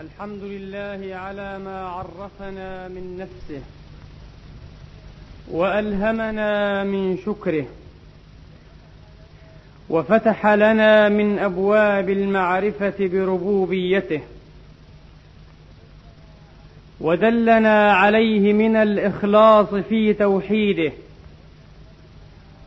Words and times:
الحمد 0.00 0.42
لله 0.42 1.16
على 1.16 1.58
ما 1.58 1.80
عرفنا 1.88 2.88
من 2.88 3.16
نفسه 3.18 3.62
وألهمنا 5.50 6.84
من 6.84 7.18
شكره 7.26 7.66
وفتح 9.90 10.46
لنا 10.46 11.08
من 11.08 11.38
أبواب 11.38 12.10
المعرفة 12.10 12.94
بربوبيته 13.00 14.20
ودلنا 17.00 17.92
عليه 17.92 18.52
من 18.52 18.76
الإخلاص 18.76 19.74
في 19.74 20.14
توحيده 20.14 20.92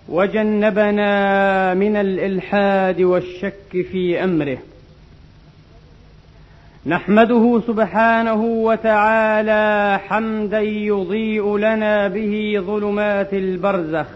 وجنبنا 0.09 1.73
من 1.73 1.95
الإلحاد 1.95 3.01
والشك 3.01 3.85
في 3.91 4.23
أمره 4.23 4.57
نحمده 6.85 7.61
سبحانه 7.67 8.43
وتعالى 8.43 9.99
حمدا 10.07 10.59
يضيء 10.59 11.57
لنا 11.57 12.07
به 12.07 12.55
ظلمات 12.59 13.33
البرزخ 13.33 14.07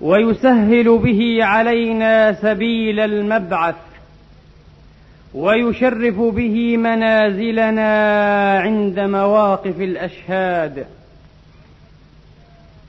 ويسهل 0.00 0.98
به 0.98 1.38
علينا 1.40 2.32
سبيل 2.32 3.00
المبعث 3.00 3.74
ويشرف 5.34 6.20
به 6.20 6.76
منازلنا 6.76 7.90
عند 8.58 9.00
مواقف 9.00 9.80
الأشهاد 9.80 10.86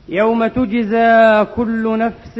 يوم 0.09 0.47
تجزى 0.47 1.45
كل 1.55 1.97
نفس 1.97 2.39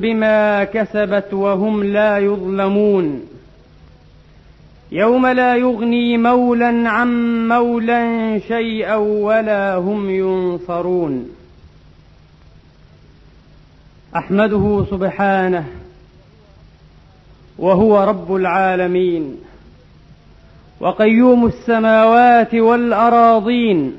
بما 0.00 0.64
كسبت 0.64 1.34
وهم 1.34 1.84
لا 1.84 2.18
يظلمون 2.18 3.35
يوم 4.92 5.26
لا 5.26 5.56
يغني 5.56 6.18
مولا 6.18 6.88
عن 6.88 7.08
مولا 7.48 8.38
شيئا 8.38 8.96
ولا 8.96 9.74
هم 9.76 10.10
ينصرون. 10.10 11.28
أحمده 14.16 14.84
سبحانه 14.90 15.66
وهو 17.58 18.04
رب 18.04 18.34
العالمين 18.34 19.36
وقيوم 20.80 21.46
السماوات 21.46 22.54
والأراضين 22.54 23.96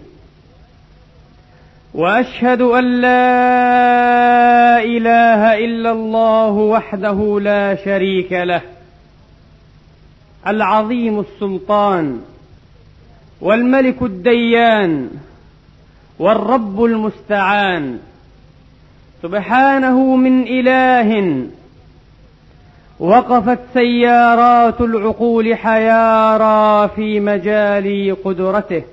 وأشهد 1.94 2.62
أن 2.62 3.02
لا 3.02 4.84
إله 4.84 5.58
إلا 5.66 5.92
الله 5.92 6.52
وحده 6.52 7.40
لا 7.40 7.76
شريك 7.76 8.32
له 8.32 8.62
العظيم 10.48 11.20
السلطان 11.20 12.22
والملك 13.42 14.02
الديان 14.02 15.09
والرب 16.20 16.84
المستعان. 16.84 18.00
سبحانه 19.23 20.16
من 20.16 20.48
إله 20.48 21.44
وقفت 23.00 23.59
سيارات 23.73 24.81
العقول 24.81 25.56
حيارى 25.56 26.89
في 26.95 27.20
مجال 27.20 28.17
قدرته 28.23 28.84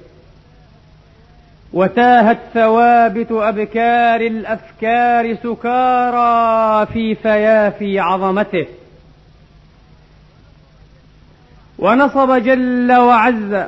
وتاهت 1.73 2.39
ثوابت 2.55 3.33
أبكار 3.33 4.21
الأفكار 4.21 5.35
سكارى 5.35 6.87
في 6.87 7.15
فيافي 7.15 7.99
عظمته. 7.99 8.67
ونصب 11.79 12.33
جل 12.33 12.93
وعز 12.93 13.67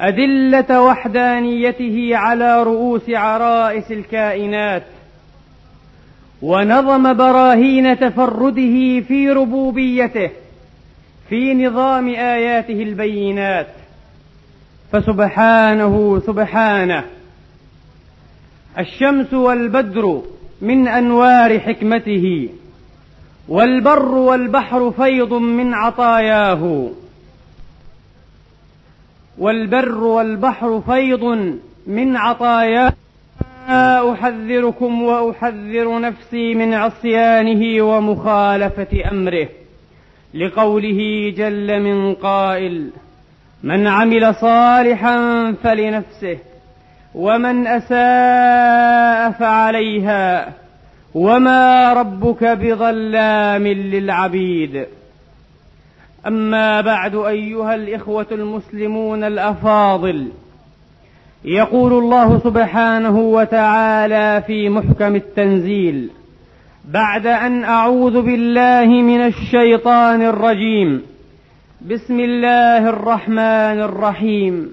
أدلة 0.00 0.82
وحدانيته 0.82 2.16
على 2.16 2.62
رؤوس 2.62 3.10
عرائس 3.10 3.92
الكائنات 3.92 4.82
ونظم 6.42 7.14
براهين 7.14 7.98
تفرده 7.98 9.00
في 9.00 9.30
ربوبيته 9.30 10.30
في 11.28 11.54
نظام 11.54 12.08
آياته 12.08 12.82
البينات. 12.82 13.66
فسبحانه 14.92 16.22
سبحانه 16.26 17.04
الشمس 18.78 19.34
والبدر 19.34 20.22
من 20.60 20.88
أنوار 20.88 21.60
حكمته. 21.60 22.48
والبر 23.48 24.14
والبحر 24.14 24.90
فيض 24.90 25.32
من 25.34 25.74
عطاياه. 25.74 26.88
والبر 29.38 29.98
والبحر 30.04 30.80
فيض 30.80 31.24
من 31.86 32.16
عطاياه. 32.16 32.92
أحذركم 34.12 35.02
وأحذر 35.02 36.00
نفسي 36.00 36.54
من 36.54 36.74
عصيانه 36.74 37.82
ومخالفة 37.82 39.10
أمره. 39.12 39.48
لقوله 40.34 41.32
جل 41.36 41.80
من 41.80 42.14
قائل 42.14 42.90
من 43.62 43.86
عمل 43.86 44.34
صالحا 44.34 45.52
فلنفسه 45.62 46.38
ومن 47.14 47.66
أساء 47.66 49.30
فعليها. 49.30 50.52
وما 51.16 51.92
ربك 51.92 52.44
بظلام 52.44 53.66
للعبيد 53.66 54.86
اما 56.26 56.80
بعد 56.80 57.14
ايها 57.14 57.74
الاخوه 57.74 58.26
المسلمون 58.32 59.24
الافاضل 59.24 60.28
يقول 61.44 61.92
الله 61.92 62.38
سبحانه 62.38 63.18
وتعالى 63.18 64.42
في 64.46 64.68
محكم 64.68 65.14
التنزيل 65.16 66.10
بعد 66.88 67.26
ان 67.26 67.64
اعوذ 67.64 68.22
بالله 68.22 68.86
من 68.86 69.20
الشيطان 69.20 70.22
الرجيم 70.22 71.02
بسم 71.90 72.20
الله 72.20 72.88
الرحمن 72.88 73.80
الرحيم 73.88 74.72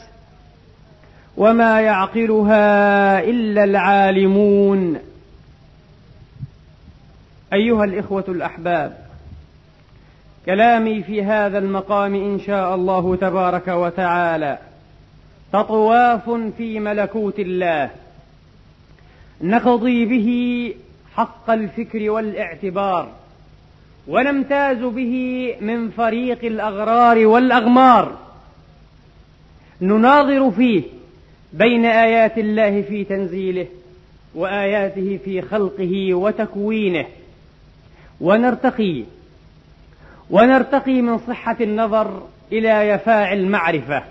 وما 1.41 1.81
يعقلها 1.81 3.23
إلا 3.23 3.63
العالمون. 3.63 4.99
أيها 7.53 7.83
الإخوة 7.83 8.23
الأحباب 8.27 8.97
كلامي 10.45 11.03
في 11.03 11.23
هذا 11.23 11.57
المقام 11.57 12.15
إن 12.15 12.39
شاء 12.39 12.75
الله 12.75 13.15
تبارك 13.15 13.67
وتعالى 13.67 14.57
تطواف 15.53 16.29
في 16.57 16.79
ملكوت 16.79 17.39
الله. 17.39 17.89
نقضي 19.41 20.05
به 20.05 20.29
حق 21.15 21.49
الفكر 21.49 22.09
والاعتبار 22.09 23.11
ونمتاز 24.07 24.77
به 24.77 25.55
من 25.61 25.89
فريق 25.89 26.45
الأغرار 26.45 27.27
والأغمار. 27.27 28.17
نناظر 29.81 30.51
فيه 30.51 31.00
بين 31.53 31.85
آيات 31.85 32.37
الله 32.37 32.81
في 32.81 33.03
تنزيله 33.03 33.67
وآياته 34.35 35.19
في 35.25 35.41
خلقه 35.41 36.13
وتكوينه. 36.13 37.05
ونرتقي 38.21 39.03
ونرتقي 40.29 41.01
من 41.01 41.17
صحة 41.17 41.57
النظر 41.61 42.23
إلى 42.51 42.87
يفاع 42.87 43.33
المعرفة 43.33 44.03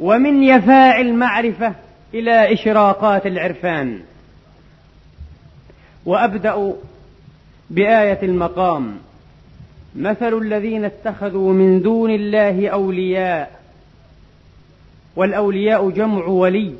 ومن 0.00 0.42
يفاع 0.42 1.00
المعرفة 1.00 1.74
إلى 2.14 2.52
إشراقات 2.52 3.26
العرفان. 3.26 4.00
وأبدأ 6.06 6.74
بآية 7.70 8.18
المقام 8.22 8.98
مثل 9.96 10.38
الذين 10.38 10.84
اتخذوا 10.84 11.52
من 11.52 11.82
دون 11.82 12.10
الله 12.10 12.68
أولياء 12.68 13.59
والأولياء 15.16 15.90
جمع 15.90 16.26
ولي 16.26 16.74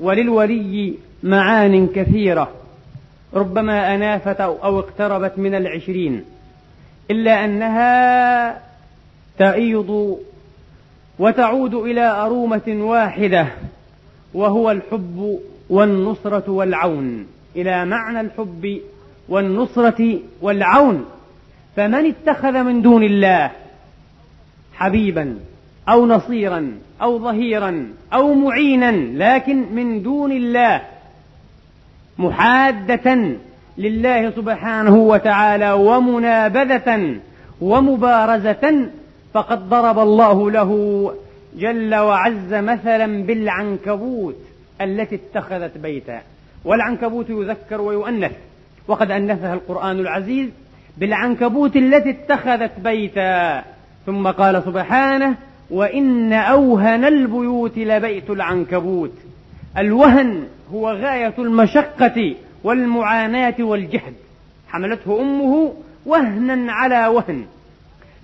وللولي 0.00 0.94
معان 1.22 1.86
كثيرة 1.86 2.50
ربما 3.34 3.94
أنافت 3.94 4.40
أو 4.40 4.78
اقتربت 4.78 5.38
من 5.38 5.54
العشرين 5.54 6.24
إلا 7.10 7.44
أنها 7.44 8.60
تأيض 9.38 10.18
وتعود 11.18 11.74
إلى 11.74 12.00
أرومة 12.00 12.62
واحدة 12.68 13.46
وهو 14.34 14.70
الحب 14.70 15.40
والنصرة 15.70 16.50
والعون. 16.50 17.26
إلى 17.56 17.84
معنى 17.84 18.20
الحب 18.20 18.80
والنصرة 19.28 20.18
والعون 20.40 21.04
فمن 21.76 22.06
اتخذ 22.06 22.62
من 22.62 22.82
دون 22.82 23.02
الله 23.02 23.50
حبيبا 24.74 25.38
أو 25.88 26.06
نصيرا 26.06 26.72
أو 27.02 27.18
ظهيرا 27.18 27.88
أو 28.12 28.34
معينا 28.34 28.90
لكن 28.92 29.74
من 29.74 30.02
دون 30.02 30.32
الله 30.32 30.82
محادة 32.18 33.36
لله 33.78 34.30
سبحانه 34.30 34.96
وتعالى 34.96 35.72
ومنابذة 35.72 37.16
ومبارزة 37.60 38.88
فقد 39.34 39.68
ضرب 39.68 39.98
الله 39.98 40.50
له 40.50 41.12
جل 41.56 41.94
وعز 41.94 42.54
مثلا 42.54 43.22
بالعنكبوت 43.22 44.36
التي 44.80 45.14
اتخذت 45.14 45.78
بيتا. 45.78 46.20
والعنكبوت 46.64 47.30
يذكر 47.30 47.80
ويؤنث 47.80 48.32
وقد 48.88 49.10
أنثها 49.10 49.54
القرآن 49.54 50.00
العزيز 50.00 50.48
بالعنكبوت 50.98 51.76
التي 51.76 52.10
اتخذت 52.10 52.80
بيتا. 52.80 53.64
ثم 54.06 54.26
قال 54.26 54.62
سبحانه 54.62 55.34
وإن 55.70 56.32
أوهن 56.32 57.04
البيوت 57.04 57.78
لبيت 57.78 58.30
العنكبوت. 58.30 59.12
الوهن 59.78 60.46
هو 60.72 60.90
غاية 60.90 61.34
المشقة 61.38 62.34
والمعاناة 62.64 63.54
والجهد. 63.60 64.14
حملته 64.68 65.20
أمه 65.20 65.72
وهنا 66.06 66.72
على 66.72 67.06
وهن. 67.06 67.44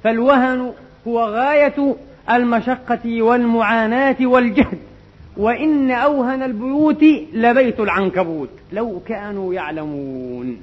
فالوهن 0.04 0.72
هو 1.08 1.20
غاية 1.20 1.96
المشقة 2.30 3.22
والمعاناة 3.22 4.16
والجهد. 4.20 4.78
وإن 5.36 5.90
أوهن 5.90 6.42
البيوت 6.42 7.04
لبيت 7.32 7.80
العنكبوت. 7.80 8.50
لو 8.72 9.00
كانوا 9.06 9.54
يعلمون. 9.54 10.60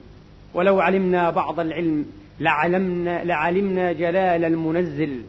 ولو 0.53 0.79
علمنا 0.79 1.29
بعض 1.29 1.59
العلم 1.59 2.05
لعلمنا, 2.39 3.23
لعلمنا 3.23 3.91
جلال 3.91 4.45
المنزل. 4.45 5.21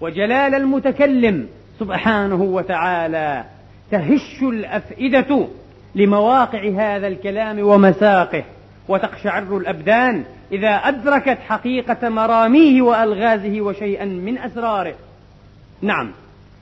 وجلال 0.00 0.54
المتكلم 0.54 1.46
سبحانه 1.80 2.42
وتعالى 2.42 3.44
تهش 3.90 4.42
الأفئدة 4.42 5.48
لمواقع 5.94 6.68
هذا 6.68 7.06
الكلام 7.06 7.58
ومساقه 7.60 8.44
وتقشعر 8.88 9.56
الأبدان 9.56 10.24
إذا 10.52 10.68
أدركت 10.68 11.38
حقيقة 11.48 12.08
مراميه 12.08 12.82
وألغازه 12.82 13.60
وشيئا 13.60 14.04
من 14.04 14.38
أسراره. 14.38 14.94
نعم 15.82 16.10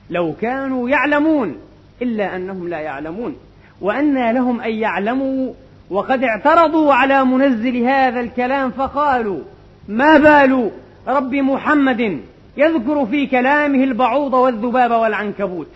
لو 0.09 0.33
كانوا 0.41 0.89
يعلمون 0.89 1.55
إلا 2.01 2.35
أنهم 2.35 2.69
لا 2.69 2.79
يعلمون. 2.79 3.35
وانى 3.81 4.33
لهم 4.33 4.61
أن 4.61 4.73
يعلموا 4.73 5.53
وقد 5.89 6.23
اعترضوا 6.23 6.93
على 6.93 7.25
منزل 7.25 7.77
هذا 7.77 8.19
الكلام 8.19 8.71
فقالوا 8.71 9.39
ما 9.87 10.17
بال 10.17 10.71
رب 11.07 11.35
محمد 11.35 12.21
يذكر 12.57 13.05
في 13.05 13.27
كلامه 13.27 13.83
البعوض 13.83 14.33
والذباب 14.33 14.91
والعنكبوت. 14.91 15.67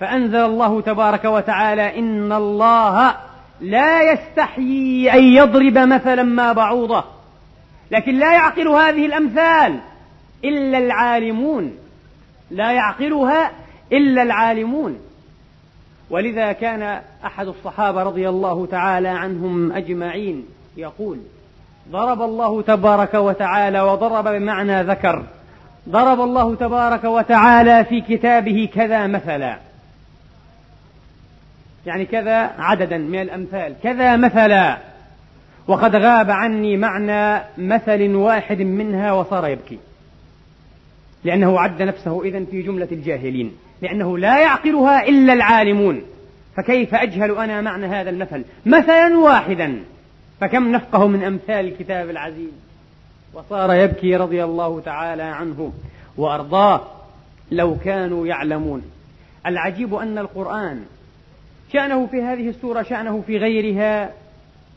فأنزل 0.00 0.44
الله 0.44 0.80
تبارك 0.80 1.24
وتعالى 1.24 1.98
إن 1.98 2.32
الله 2.32 3.16
لا 3.60 4.12
يستحيي 4.12 5.12
أن 5.12 5.24
يضرب 5.24 5.78
مثلا 5.78 6.22
ما 6.22 6.52
بعوضة. 6.52 7.04
لكن 7.90 8.18
لا 8.18 8.32
يعقل 8.32 8.68
هذه 8.68 9.06
الأمثال 9.06 9.78
إلا 10.44 10.78
العالمون. 10.78 11.72
لا 12.50 12.72
يعقلها 12.72 13.50
إلا 13.92 14.22
العالمون. 14.22 14.98
ولذا 16.10 16.52
كان 16.52 17.02
أحد 17.24 17.46
الصحابة 17.46 18.02
رضي 18.02 18.28
الله 18.28 18.66
تعالى 18.66 19.08
عنهم 19.08 19.72
أجمعين 19.72 20.44
يقول 20.76 21.18
ضرب 21.90 22.22
الله 22.22 22.62
تبارك 22.62 23.14
وتعالى 23.14 23.80
وضرب 23.80 24.24
بمعنى 24.24 24.82
ذكر. 24.82 25.22
ضرب 25.88 26.20
الله 26.20 26.54
تبارك 26.54 27.04
وتعالى 27.04 27.84
في 27.84 28.00
كتابه 28.00 28.68
كذا 28.74 29.06
مثلا. 29.06 29.58
يعني 31.86 32.04
كذا 32.04 32.50
عددا 32.58 32.98
من 32.98 33.20
الأمثال. 33.20 33.74
كذا 33.82 34.16
مثلا. 34.16 34.78
وقد 35.68 35.96
غاب 35.96 36.30
عني 36.30 36.76
معنى 36.76 37.44
مثل 37.58 38.14
واحد 38.14 38.60
منها 38.60 39.12
وصار 39.12 39.48
يبكي. 39.48 39.78
لأنه 41.24 41.60
عد 41.60 41.82
نفسه 41.82 42.22
إذن 42.24 42.46
في 42.50 42.62
جملة 42.62 42.88
الجاهلين. 42.92 43.56
لأنه 43.82 44.18
لا 44.18 44.40
يعقلها 44.40 45.08
إلا 45.08 45.32
العالمون. 45.32 46.02
فكيف 46.56 46.94
أجهل 46.94 47.38
أنا 47.38 47.60
معنى 47.60 47.86
هذا 47.86 48.10
المثل؟ 48.10 48.44
مثلا 48.66 49.18
واحدا. 49.18 49.82
فكم 50.40 50.72
نفقه 50.72 51.06
من 51.06 51.22
أمثال 51.22 51.64
الكتاب 51.68 52.10
العزيز؟ 52.10 52.52
وصار 53.34 53.74
يبكي 53.74 54.16
رضي 54.16 54.44
الله 54.44 54.80
تعالى 54.80 55.22
عنه 55.22 55.72
وأرضاه 56.16 56.80
لو 57.50 57.76
كانوا 57.84 58.26
يعلمون. 58.26 58.82
العجيب 59.46 59.94
أن 59.94 60.18
القرآن 60.18 60.84
شأنه 61.72 62.06
في 62.06 62.22
هذه 62.22 62.48
السورة 62.48 62.82
شأنه 62.82 63.22
في 63.26 63.36
غيرها 63.38 64.10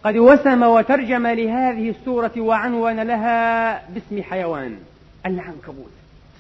قد 0.04 0.18
وسم 0.18 0.64
وترجم 0.64 1.28
لهذه 1.28 1.90
السورة 1.90 2.32
وعنون 2.38 3.00
لها 3.00 3.74
باسم 3.90 4.24
حيوان 4.24 4.78
العنكبوت 5.26 5.92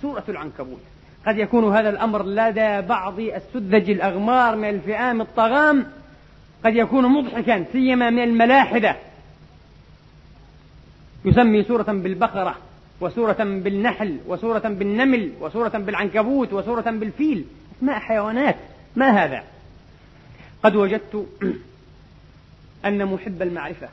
سورة 0.01 0.24
العنكبوت. 0.30 0.80
قد 1.27 1.38
يكون 1.38 1.75
هذا 1.75 1.89
الأمر 1.89 2.25
لدى 2.25 2.81
بعض 2.81 3.19
السذج 3.19 3.89
الأغمار 3.89 4.56
من 4.56 4.69
الفئام 4.69 5.21
الطغام 5.21 5.86
قد 6.66 6.75
يكون 6.75 7.06
مضحكا 7.06 7.66
سيما 7.71 8.10
من 8.10 8.24
الملاحدة. 8.24 8.95
يسمي 11.25 11.63
سورة 11.63 11.83
بالبقرة 11.83 12.56
وسورة 13.01 13.44
بالنحل 13.44 14.18
وسورة 14.27 14.60
بالنمل 14.60 15.31
وسورة 15.42 15.69
بالعنكبوت 15.77 16.54
وسورة 16.54 16.92
بالفيل. 16.92 17.45
اسماء 17.77 18.00
حيوانات؟ 18.00 18.56
ما 18.95 19.10
هذا؟ 19.10 19.44
قد 20.63 20.75
وجدت 20.75 21.25
أن 22.86 23.06
محب 23.06 23.42
المعرفة 23.42 23.89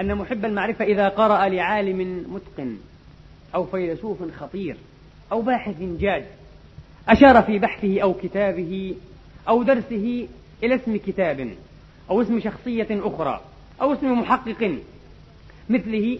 أن 0.00 0.14
محب 0.14 0.44
المعرفة 0.44 0.84
إذا 0.84 1.08
قرأ 1.08 1.48
لعالم 1.48 2.26
متقن 2.28 2.76
أو 3.54 3.66
فيلسوف 3.66 4.18
خطير 4.40 4.76
أو 5.32 5.42
باحث 5.42 5.74
جاد 5.80 6.26
أشار 7.08 7.42
في 7.42 7.58
بحثه 7.58 8.00
أو 8.00 8.14
كتابه 8.14 8.94
أو 9.48 9.62
درسه 9.62 10.28
إلى 10.62 10.74
اسم 10.74 10.96
كتاب 10.96 11.54
أو 12.10 12.22
اسم 12.22 12.40
شخصية 12.40 12.88
أخرى 12.90 13.40
أو 13.82 13.92
اسم 13.92 14.20
محقق 14.20 14.78
مثله 15.70 16.18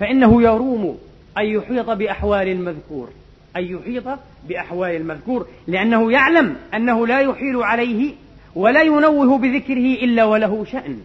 فإنه 0.00 0.42
يروم 0.42 0.98
أن 1.38 1.44
يحيط 1.46 1.90
بأحوال 1.90 2.48
المذكور 2.48 3.08
أن 3.56 3.64
يحيط 3.64 4.18
بأحوال 4.48 4.96
المذكور 4.96 5.46
لأنه 5.66 6.12
يعلم 6.12 6.56
أنه 6.74 7.06
لا 7.06 7.20
يحيل 7.20 7.56
عليه 7.62 8.12
ولا 8.54 8.82
ينوه 8.82 9.38
بذكره 9.38 10.04
إلا 10.04 10.24
وله 10.24 10.64
شأن. 10.64 11.00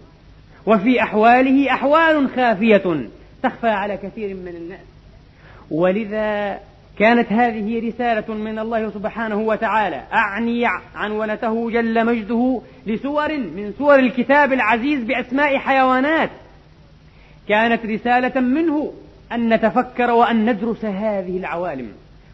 وفي 0.65 1.03
أحواله 1.03 1.71
أحوال 1.71 2.29
خافية 2.35 3.09
تخفى 3.43 3.67
على 3.67 3.97
كثير 3.97 4.35
من 4.35 4.55
الناس. 4.55 4.85
ولذا 5.71 6.59
كانت 6.99 7.31
هذه 7.31 7.87
رسالة 7.87 8.33
من 8.33 8.59
الله 8.59 8.89
سبحانه 8.89 9.35
وتعالى 9.35 10.03
أعني 10.13 10.65
عنونته 10.95 11.71
جل 11.71 12.05
مجده 12.05 12.61
لسور 12.87 13.37
من 13.37 13.73
سور 13.77 13.99
الكتاب 13.99 14.53
العزيز 14.53 15.03
بأسماء 15.03 15.57
حيوانات 15.57 16.29
كانت 17.47 17.85
رسالة 17.85 18.41
منه 18.41 18.93
أن 19.31 19.53
نتفكر 19.53 20.11
وأن 20.11 20.49
ندرس 20.49 20.85
هذه 20.85 21.37
العوالم 21.37 21.91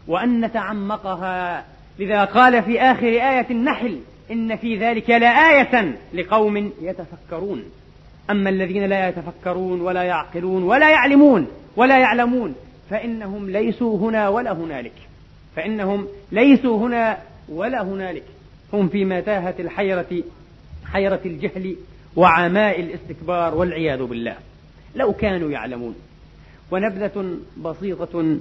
وأن 0.08 0.40
نتعمقها. 0.40 1.64
لذا 1.98 2.24
قال 2.24 2.62
في 2.62 2.80
آخر 2.80 3.06
آية 3.06 3.46
النحل 3.50 4.00
إن 4.30 4.56
في 4.56 4.76
ذلك 4.76 5.10
لآية 5.10 5.94
لقوم 6.14 6.72
يتفكرون. 6.82 7.64
أما 8.30 8.50
الذين 8.50 8.84
لا 8.84 9.08
يتفكرون 9.08 9.80
ولا 9.80 10.02
يعقلون 10.02 10.62
ولا 10.62 10.90
يعلمون 10.90 11.46
ولا 11.76 11.98
يعلمون 11.98 12.54
فإنهم 12.90 13.50
ليسوا 13.50 13.98
هنا 13.98 14.28
ولا 14.28 14.52
هنالك. 14.52 14.92
فإنهم 15.56 16.06
ليسوا 16.32 16.78
هنا 16.78 17.18
ولا 17.48 17.82
هنالك. 17.82 18.24
هم 18.72 18.88
في 18.88 19.04
متاهة 19.04 19.54
الحيرة 19.58 20.22
حيرة 20.92 21.20
الجهل 21.24 21.76
وعماء 22.16 22.80
الاستكبار 22.80 23.54
والعياذ 23.54 24.02
بالله. 24.02 24.36
لو 24.94 25.12
كانوا 25.12 25.50
يعلمون. 25.50 25.94
ونبذة 26.70 27.36
بسيطة 27.64 28.36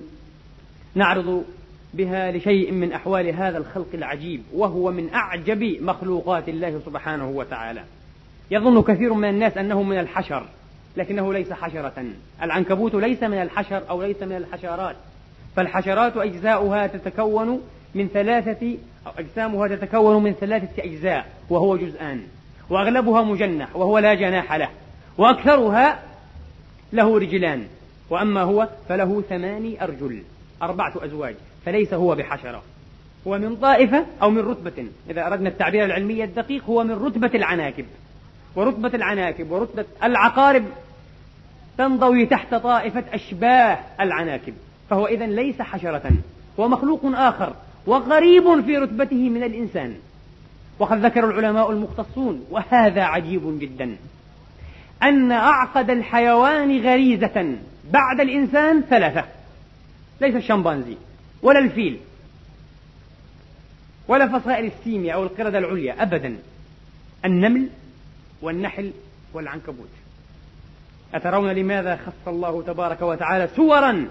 نعرض 0.96 1.44
بها 1.94 2.32
لشيء 2.32 2.72
من 2.72 2.92
أحوال 2.92 3.28
هذا 3.28 3.58
الخلق 3.58 3.88
العجيب 3.94 4.42
وهو 4.54 4.92
من 4.92 5.14
أعجب 5.14 5.78
مخلوقات 5.82 6.50
الله 6.50 6.82
سبحانه 6.86 7.30
وتعالى. 7.30 7.84
يظن 8.52 8.82
كثير 8.82 9.14
من 9.14 9.30
الناس 9.30 9.58
أنه 9.58 9.84
من 9.84 10.00
الحشر 10.00 10.46
لكنه 10.98 11.34
ليس 11.34 11.54
حشرة. 11.54 12.06
العنكبوت 12.42 12.96
ليس 12.96 13.24
من 13.24 13.42
الحشر 13.42 13.84
أو 13.90 14.02
ليس 14.02 14.24
من 14.24 14.36
الحشرات 14.36 14.96
فالحشرات 15.56 16.18
أجزاؤها 16.18 16.88
تتكون 16.88 17.62
من 17.96 18.08
ثلاثة 18.08 18.78
أو 19.08 19.12
أجسامها 19.18 19.68
تتكون 19.68 20.24
من 20.24 20.34
ثلاثة 20.34 20.84
أجزاء 20.84 21.26
وهو 21.50 21.78
جزءان. 21.78 22.22
وأغلبها 22.70 23.22
مجنح 23.22 23.76
وهو 23.76 23.98
لا 24.00 24.14
جناح 24.14 24.54
له. 24.54 24.70
وأكثرها 25.18 26.00
له 26.94 27.20
رجلان 27.20 27.68
وأما 28.10 28.42
هو 28.42 28.68
فله 28.90 29.24
ثماني 29.30 29.84
أرجل 29.84 30.24
أربعة 30.62 30.94
أزواج 31.06 31.36
فليس 31.66 31.94
هو 31.94 32.16
بحشرة. 32.16 32.64
هو 33.28 33.38
من 33.38 33.56
طائفة 33.56 34.06
أو 34.22 34.30
من 34.30 34.40
رتبة. 34.40 34.88
إذا 35.10 35.28
أردنا 35.28 35.50
التعبير 35.50 35.86
العلمي 35.86 36.24
الدقيق 36.24 36.64
هو 36.64 36.84
من 36.84 36.92
رتبة 36.92 37.32
العناكب. 37.36 37.86
ورتبة 38.56 38.92
العناكب 38.94 39.52
ورتبة 39.52 39.86
العقارب 40.04 40.64
تنضوي 41.78 42.26
تحت 42.26 42.56
طائفة 42.56 43.04
أشباه 43.14 43.80
العناكب. 44.00 44.54
فهو 44.90 45.08
إذا 45.08 45.26
ليس 45.26 45.62
حشرة 45.62 46.12
هو 46.60 46.68
مخلوق 46.68 47.02
آخر 47.06 47.54
وقريب 47.86 48.62
في 48.66 48.78
رتبته 48.78 49.30
من 49.30 49.44
الإنسان. 49.44 49.96
وقد 50.80 51.06
ذكر 51.06 51.30
العلماء 51.30 51.72
المختصون 51.72 52.46
وهذا 52.52 53.02
عجيب 53.02 53.60
جدا. 53.60 53.96
أن 55.04 55.32
أعقد 55.32 55.90
الحيوان 55.90 56.82
غريزة 56.82 57.56
بعد 57.92 58.20
الإنسان 58.20 58.82
ثلاثة. 58.82 59.26
ليس 60.22 60.36
الشمبانزي 60.36 60.98
ولا 61.42 61.60
الفيل 61.60 61.98
ولا 64.08 64.40
فصائل 64.40 64.66
السيميا 64.66 65.14
أو 65.14 65.24
القردة 65.24 65.58
العليا 65.58 66.04
أبدا. 66.04 66.38
النمل 67.26 67.70
والنحل 68.42 68.92
والعنكبوت. 69.34 69.90
أترون 71.14 71.52
لماذا 71.52 71.96
خص 71.96 72.28
الله 72.28 72.64
تبارك 72.68 73.02
وتعالى 73.02 73.50
سورا 73.56 74.08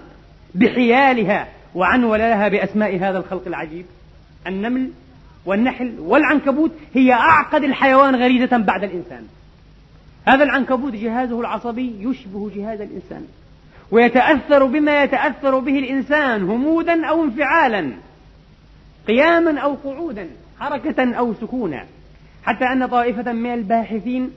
بحيالها 0.55 1.47
وعنول 1.75 2.19
لها 2.19 2.47
بأسماء 2.47 2.95
هذا 2.97 3.17
الخلق 3.17 3.47
العجيب؟ 3.47 3.85
النمل 4.47 4.91
والنحل 5.45 5.99
والعنكبوت 5.99 6.71
هي 6.93 7.13
أعقد 7.13 7.63
الحيوان 7.63 8.15
غريزة 8.15 8.57
بعد 8.57 8.83
الإنسان. 8.83 9.27
هذا 10.25 10.43
العنكبوت 10.43 10.93
جهازه 10.93 11.39
العصبي 11.39 11.95
يشبه 11.99 12.51
جهاز 12.55 12.81
الإنسان 12.81 13.25
ويتأثر 13.91 14.65
بما 14.65 15.03
يتأثر 15.03 15.59
به 15.59 15.79
الإنسان 15.79 16.49
همودا 16.49 17.05
أو 17.05 17.23
انفعالا 17.23 17.91
قياما 19.07 19.59
أو 19.59 19.75
قعودا 19.83 20.27
حركة 20.59 21.15
أو 21.15 21.33
سكونا 21.33 21.85
حتى 22.43 22.65
أن 22.65 22.87
طائفة 22.87 23.33
من 23.33 23.53
الباحثين 23.53 24.31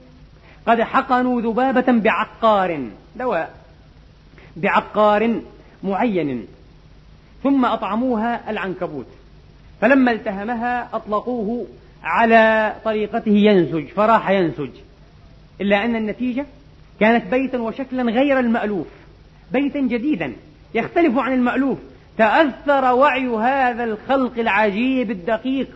قد 0.67 0.81
حقنوا 0.81 1.41
ذبابة 1.41 1.91
بعقار 1.91 2.87
دواء 3.15 3.53
بعقار 4.55 5.41
معين 5.83 6.47
ثم 7.43 7.65
أطعموها 7.65 8.49
العنكبوت 8.49 9.07
فلما 9.81 10.11
التهمها 10.11 10.89
أطلقوه 10.93 11.67
على 12.03 12.73
طريقته 12.85 13.31
ينسج 13.31 13.87
فراح 13.87 14.29
ينسج. 14.29 14.69
إلا 15.61 15.85
أن 15.85 15.95
النتيجة 15.95 16.45
كانت 16.99 17.31
بيتا 17.31 17.57
وشكلا 17.57 18.03
غير 18.03 18.39
المألوف 18.39 18.87
بيتا 19.51 19.79
جديدا 19.79 20.33
يختلف 20.73 21.17
عن 21.17 21.33
المألوف. 21.33 21.77
تأثر 22.17 22.93
وعي 22.93 23.27
هذا 23.27 23.83
الخلق 23.83 24.39
العجيب 24.39 25.11
الدقيق 25.11 25.67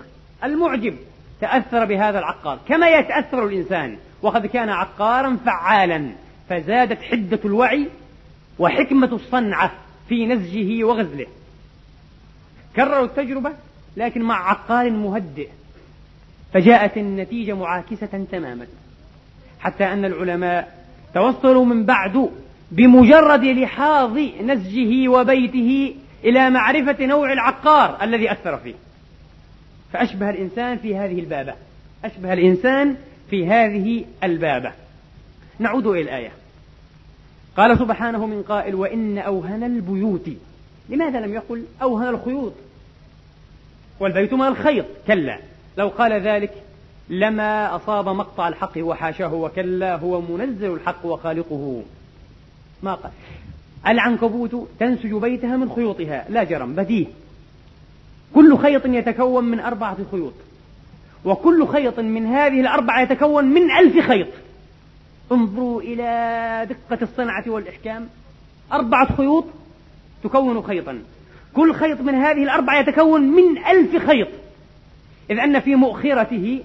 المعجب 0.43 0.95
تأثر 1.41 1.85
بهذا 1.85 2.19
العقار. 2.19 2.59
كما 2.67 2.89
يتأثر 2.89 3.47
الإنسان 3.47 3.97
وقد 4.21 4.45
كان 4.45 4.69
عقارا 4.69 5.37
فعالا 5.45 6.09
فزادت 6.49 7.01
حدة 7.01 7.39
الوعي 7.45 7.87
وحكمة 8.59 9.15
الصنعة 9.15 9.71
في 10.09 10.25
نسجه 10.25 10.83
وغزله. 10.83 11.27
كرروا 12.75 13.05
التجربة 13.05 13.51
لكن 13.97 14.21
مع 14.21 14.49
عقار 14.49 14.89
مهدئ 14.89 15.49
فجاءت 16.53 16.97
النتيجة 16.97 17.53
معاكسة 17.53 18.25
تماما. 18.31 18.67
حتى 19.59 19.83
أن 19.83 20.05
العلماء 20.05 20.77
توصلوا 21.13 21.65
من 21.65 21.85
بعد 21.85 22.29
بمجرد 22.71 23.43
لحاظ 23.43 24.17
نسجه 24.41 25.07
وبيته 25.07 25.95
إلى 26.23 26.49
معرفة 26.49 27.05
نوع 27.05 27.33
العقار 27.33 28.03
الذي 28.03 28.31
أثر 28.31 28.57
فيه. 28.57 28.73
فأشبه 29.93 30.29
الإنسان 30.29 30.77
في 30.77 30.95
هذه 30.95 31.19
البابة. 31.19 31.53
أشبه 32.05 32.33
الإنسان 32.33 32.95
في 33.29 33.47
هذه 33.47 34.05
البابة. 34.23 34.71
نعود 35.59 35.87
إلى 35.87 36.01
الآية. 36.01 36.31
قال 37.57 37.77
سبحانه 37.77 38.25
من 38.25 38.43
قائل 38.43 38.75
وإن 38.75 39.17
أوهن 39.17 39.63
البيوت. 39.63 40.29
لماذا 40.89 41.19
لم 41.19 41.33
يقل 41.33 41.65
أوهن 41.81 42.07
الخيوط؟ 42.07 42.53
والبيت 43.99 44.33
من 44.33 44.47
الخيط. 44.47 44.85
كلا. 45.07 45.39
لو 45.77 45.87
قال 45.87 46.21
ذلك 46.21 46.51
لما 47.09 47.75
أصاب 47.75 48.09
مقطع 48.09 48.47
الحق 48.47 48.71
وحاشاه 48.77 49.33
وكلا 49.33 49.95
هو 49.95 50.21
منزل 50.21 50.73
الحق 50.73 51.05
وخالقه. 51.05 51.83
ما 52.83 52.93
قال؟ 52.95 53.11
العنكبوت 53.87 54.67
تنسج 54.79 55.13
بيتها 55.13 55.57
من 55.57 55.71
خيوطها 55.75 56.25
لا 56.29 56.43
جرم 56.43 56.75
بديه 56.75 57.05
كل 58.35 58.57
خيط 58.57 58.85
يتكون 58.85 59.43
من 59.43 59.59
أربعة 59.59 59.97
خيوط 60.11 60.33
وكل 61.25 61.67
خيط 61.67 61.99
من 61.99 62.25
هذه 62.25 62.61
الأربعة 62.61 63.01
يتكون 63.01 63.45
من 63.45 63.71
ألف 63.71 64.07
خيط. 64.07 64.27
انظروا 65.31 65.81
إلى 65.81 66.67
دقة 66.69 67.03
الصنعة 67.03 67.43
والإحكام. 67.47 68.09
أربعة 68.71 69.15
خيوط 69.15 69.45
تكون 70.23 70.63
خيطا. 70.63 70.99
كل 71.53 71.73
خيط 71.73 72.01
من 72.01 72.15
هذه 72.15 72.43
الأربعة 72.43 72.79
يتكون 72.79 73.21
من 73.21 73.57
ألف 73.57 74.07
خيط. 74.07 74.27
إذ 75.29 75.39
أن 75.39 75.59
في 75.59 75.75
مؤخرته 75.75 76.63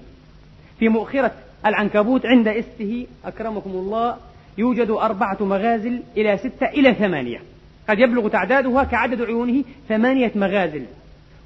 في 0.83 0.89
مؤخرة 0.89 1.31
العنكبوت 1.65 2.25
عند 2.25 2.47
استه 2.47 3.07
أكرمكم 3.25 3.69
الله 3.69 4.17
يوجد 4.57 4.89
أربعة 4.89 5.37
مغازل 5.41 6.01
إلى 6.17 6.37
ستة 6.37 6.67
إلى 6.67 6.93
ثمانية. 6.93 7.41
قد 7.89 7.99
يبلغ 7.99 8.27
تعدادها 8.27 8.83
كعدد 8.83 9.21
عيونه 9.21 9.63
ثمانية 9.89 10.31
مغازل. 10.35 10.85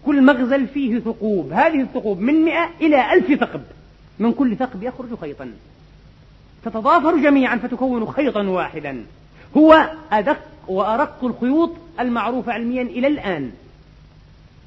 كل 0.05 0.21
مغزل 0.21 0.67
فيه 0.67 0.99
ثقوب. 0.99 1.51
هذه 1.51 1.81
الثقوب 1.81 2.19
من 2.19 2.33
مئة 2.33 2.69
إلى 2.81 3.13
ألف 3.13 3.39
ثقب. 3.39 3.61
من 4.19 4.33
كل 4.33 4.55
ثقب 4.55 4.83
يخرج 4.83 5.15
خيطا. 5.21 5.51
تتضافر 6.65 7.17
جميعا 7.17 7.57
فتكون 7.57 8.05
خيطا 8.05 8.43
واحدا. 8.43 9.05
هو 9.57 9.89
أدق 10.11 10.39
وأرق 10.67 11.23
الخيوط 11.23 11.71
المعروفة 11.99 12.53
علميا 12.53 12.81
إلى 12.81 13.07
الآن. 13.07 13.51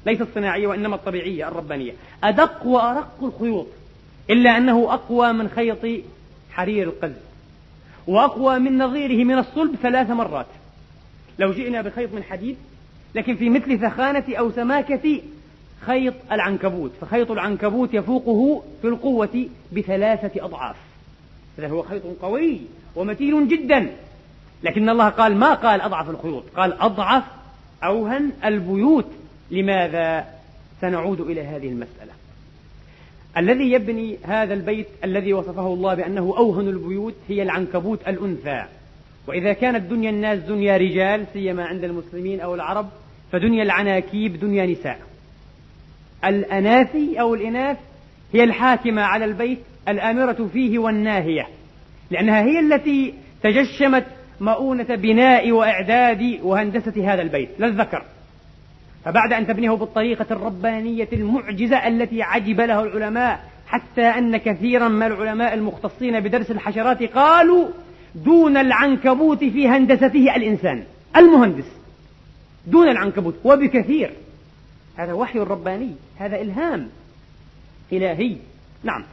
ليس 0.05 0.21
الصناعية 0.21 0.67
وإنما 0.67 0.95
الطبيعية 0.95 1.47
الربانية. 1.47 1.93
أدق 2.23 2.65
وأرق 2.65 3.17
الخيوط. 3.23 3.67
إلا 4.31 4.57
أنه 4.57 4.93
أقوى 4.93 5.33
من 5.33 5.49
خيط 5.49 6.03
حرير 6.51 6.87
القز 6.87 7.13
وأقوى 8.07 8.59
من 8.59 8.77
نظيره 8.77 9.23
من 9.23 9.37
الصلب 9.37 9.75
ثلاث 9.75 10.09
مرات. 10.09 10.45
لو 11.39 11.51
جئنا 11.51 11.81
بخيط 11.81 12.13
من 12.13 12.23
حديد 12.23 12.57
لكن 13.15 13.35
في 13.35 13.49
مثل 13.49 13.79
ثخانة 13.79 14.23
أو 14.29 14.51
سماكة 14.51 15.21
خيط 15.81 16.13
العنكبوت 16.31 16.91
فخيط 17.01 17.31
العنكبوت 17.31 17.93
يفوقه 17.93 18.63
في 18.81 18.87
القوة 18.87 19.45
بثلاثة 19.71 20.45
أضعاف. 20.45 20.75
هذا 21.57 21.67
هو 21.67 21.81
خيط 21.81 22.01
قوي 22.21 22.61
ومتين 22.95 23.47
جدا. 23.47 23.91
لكن 24.63 24.89
الله 24.89 25.09
قال 25.09 25.35
ما 25.35 25.53
قال 25.53 25.81
أضعف 25.81 26.09
الخيوط؟ 26.09 26.43
قال 26.55 26.81
أضعف 26.81 27.23
أوهن 27.83 28.31
البيوت. 28.45 29.07
لماذا؟ 29.51 30.25
سنعود 30.81 31.21
إلى 31.21 31.41
هذه 31.41 31.67
المسألة. 31.67 32.20
الذي 33.37 33.71
يبني 33.71 34.17
هذا 34.23 34.53
البيت 34.53 34.87
الذي 35.03 35.33
وصفه 35.33 35.67
الله 35.67 35.93
بأنه 35.93 36.33
أوهن 36.37 36.67
البيوت 36.67 37.15
هي 37.29 37.41
العنكبوت 37.41 38.07
الأنثى. 38.07 38.63
وإذا 39.27 39.53
كانت 39.53 39.91
دنيا 39.91 40.09
الناس 40.09 40.39
دنيا 40.39 40.77
رجال 40.77 41.25
سيما 41.33 41.65
عند 41.65 41.83
المسلمين 41.83 42.41
أو 42.41 42.55
العرب 42.55 42.89
فدنيا 43.31 43.63
العناكيب 43.63 44.39
دنيا 44.39 44.65
نساء. 44.65 44.99
الأناثي 46.25 47.19
أو 47.19 47.35
الإناث 47.35 47.77
هي 48.33 48.43
الحاكمة 48.43 49.01
على 49.01 49.25
البيت 49.25 49.59
الآمرة 49.87 50.49
فيه 50.53 50.79
والناهية. 50.79 51.47
لأنها 52.11 52.41
هي 52.41 52.59
التي 52.59 53.13
تجشمت 53.43 54.05
مؤونة 54.39 54.95
بناء 54.95 55.51
وإعداد 55.51 56.39
وهندسة 56.43 57.13
هذا 57.13 57.21
البيت. 57.21 57.49
لا 57.59 57.67
الذكر. 57.67 58.05
فبعد 59.05 59.33
أن 59.33 59.47
تبنيه 59.47 59.71
بالطريقة 59.71 60.25
الربانية 60.31 61.07
المعجزة 61.13 61.87
التي 61.87 62.23
عجب 62.23 62.61
له 62.61 62.83
العلماء 62.83 63.51
حتى 63.67 64.01
أن 64.01 64.37
كثيرا 64.37 64.87
من 64.87 65.03
العلماء 65.03 65.53
المختصين 65.53 66.19
بدرس 66.19 66.51
الحشرات 66.51 67.03
قالوا 67.03 67.67
دون 68.15 68.57
العنكبوت 68.57 69.39
في 69.39 69.67
هندسته 69.67 70.35
الإنسان. 70.35 70.83
المهندس 71.15 71.65
دون 72.67 72.89
العنكبوت 72.89 73.35
وبكثير. 73.43 74.11
هذا 74.95 75.13
وحي 75.13 75.39
رباني 75.39 75.95
هذا 76.17 76.41
إلهام 76.41 76.89
إلهي. 77.93 78.35
نعم. 78.83 79.03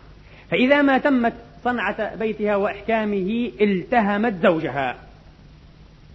فإذا 0.50 0.82
ما 0.82 0.98
تمت 0.98 1.34
صنعة 1.64 2.14
بيتها 2.14 2.56
وإحكامه 2.56 3.50
التهمت 3.60 4.34
زوجها 4.42 4.96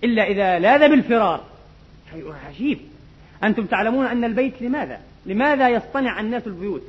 إلا 0.03 0.27
إذا 0.27 0.59
لاذ 0.59 0.89
بالفرار. 0.89 1.43
شيء 2.13 2.33
عجيب. 2.47 2.77
أنتم 3.43 3.65
تعلمون 3.65 4.05
أن 4.05 4.23
البيت 4.23 4.62
لماذا؟ 4.62 5.00
لماذا 5.25 5.69
يصطنع 5.69 6.19
الناس 6.19 6.47
البيوت؟ 6.47 6.83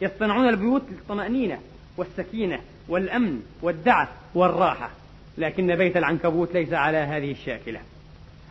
يصطنعون 0.00 0.48
البيوت 0.48 0.82
للطمأنينة 0.90 1.58
والسكينة 1.96 2.60
والأمن 2.88 3.40
والدعة 3.62 4.08
والراحة. 4.34 4.90
لكن 5.38 5.76
بيت 5.76 5.96
العنكبوت 5.96 6.54
ليس 6.54 6.72
على 6.72 6.98
هذه 6.98 7.30
الشاكلة. 7.30 7.80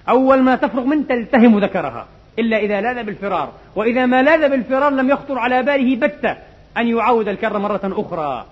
أول 0.10 0.42
ما 0.42 0.56
تفرغ 0.56 0.84
من 0.84 1.08
تلتهم 1.08 1.60
ذكرها 1.60 2.08
إلا 2.40 2.58
إذا 2.58 2.82
لاذ 2.82 3.04
بالفرار. 3.04 3.54
وإذا 3.76 4.06
ما 4.06 4.22
لاذ 4.22 4.50
بالفرار 4.50 4.90
لم 4.90 5.10
يخطر 5.10 5.40
على 5.40 5.64
باله 5.64 5.96
بتة 5.96 6.38
أن 6.78 6.88
يعاود 6.88 7.28
الكر 7.28 7.60
مرة 7.60 7.82
أخرى. 7.84 8.46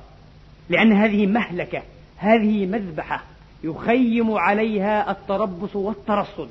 لأن 0.70 0.94
هذه 0.94 1.28
مهلكة 1.28 1.84
هذه 2.18 2.66
مذبحة 2.66 3.24
يخيم 3.64 4.32
عليها 4.32 5.12
التربص 5.12 5.76
والترصد. 5.76 6.50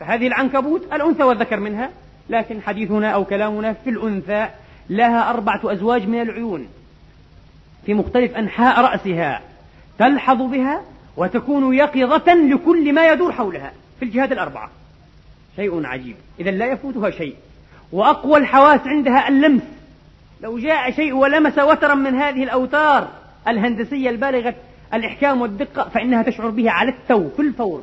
فهذه 0.00 0.26
العنكبوت 0.26 0.82
الأنثى 0.92 1.22
والذكر 1.22 1.60
منها 1.60 1.90
لكن 2.30 2.62
حديثنا 2.62 3.10
أو 3.10 3.24
كلامنا 3.24 3.72
في 3.72 3.90
الأنثى 3.90 4.48
لها 4.90 5.30
أربعة 5.30 5.60
أزواج 5.64 6.08
من 6.08 6.20
العيون 6.20 6.68
في 7.86 7.94
مختلف 7.94 8.36
أنحاء 8.36 8.80
رأسها 8.80 9.40
تلحظ 9.98 10.42
بها 10.42 10.82
وتكون 11.16 11.74
يقظة 11.74 12.34
لكل 12.34 12.92
ما 12.92 13.12
يدور 13.12 13.32
حولها 13.32 13.72
في 13.98 14.04
الجهات 14.04 14.32
الأربعة. 14.32 14.70
شيء 15.56 15.86
عجيب. 15.86 16.16
إذا 16.40 16.50
لا 16.50 16.66
يفوتها 16.66 17.10
شيء. 17.10 17.36
وأقوى 17.92 18.38
الحواس 18.38 18.80
عندها 18.86 19.28
اللمس. 19.28 19.62
لو 20.42 20.58
جاء 20.58 20.90
شيء 20.90 21.12
ولمس 21.12 21.58
وترا 21.58 21.94
من 21.94 22.14
هذه 22.14 22.44
الأوتار 22.44 23.08
الهندسية 23.48 24.10
البالغة 24.10 24.54
الإحكام 24.94 25.40
والدقة 25.40 25.88
فإنها 25.88 26.22
تشعر 26.22 26.50
به 26.50 26.70
على 26.70 26.90
التو 26.90 27.28
في 27.28 27.42
الفور. 27.42 27.82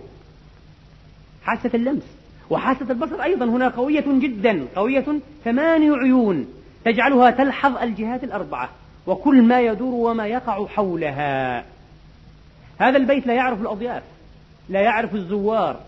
حاسة 1.43 1.71
اللمس. 1.73 2.03
وحاسة 2.49 2.85
البصر 2.89 3.23
أيضا 3.23 3.45
هنا 3.45 3.69
قوية 3.69 4.05
جدا 4.07 4.65
قوية 4.75 5.05
ثماني 5.43 5.89
عيون 5.89 6.47
تجعلها 6.85 7.31
تلحظ 7.31 7.77
الجهات 7.77 8.23
الأربعة 8.23 8.69
وكل 9.07 9.41
ما 9.41 9.61
يدور 9.61 9.93
وما 9.93 10.27
يقع 10.27 10.67
حولها. 10.67 11.65
هذا 12.79 12.97
البيت 12.97 13.27
لا 13.27 13.33
يعرف 13.33 13.61
الأضياف 13.61 14.03
لا 14.69 14.81
يعرف 14.81 15.15
الزوار. 15.15 15.79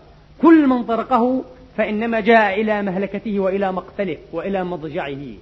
كل 0.42 0.66
من 0.66 0.84
طرقه 0.84 1.44
فإنما 1.76 2.20
جاء 2.20 2.60
إلى 2.60 2.82
مهلكته 2.82 3.40
وإلى 3.40 3.72
مقتله 3.72 4.16
وإلى 4.32 4.64
مضجعه. 4.64 5.34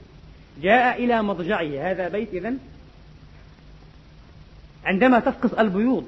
جاء 0.62 1.04
إلى 1.04 1.22
مضجعه. 1.22 1.90
هذا 1.90 2.08
بيت 2.08 2.34
إذن 2.34 2.58
عندما 4.84 5.20
تفقس 5.20 5.54
البيوض 5.54 6.06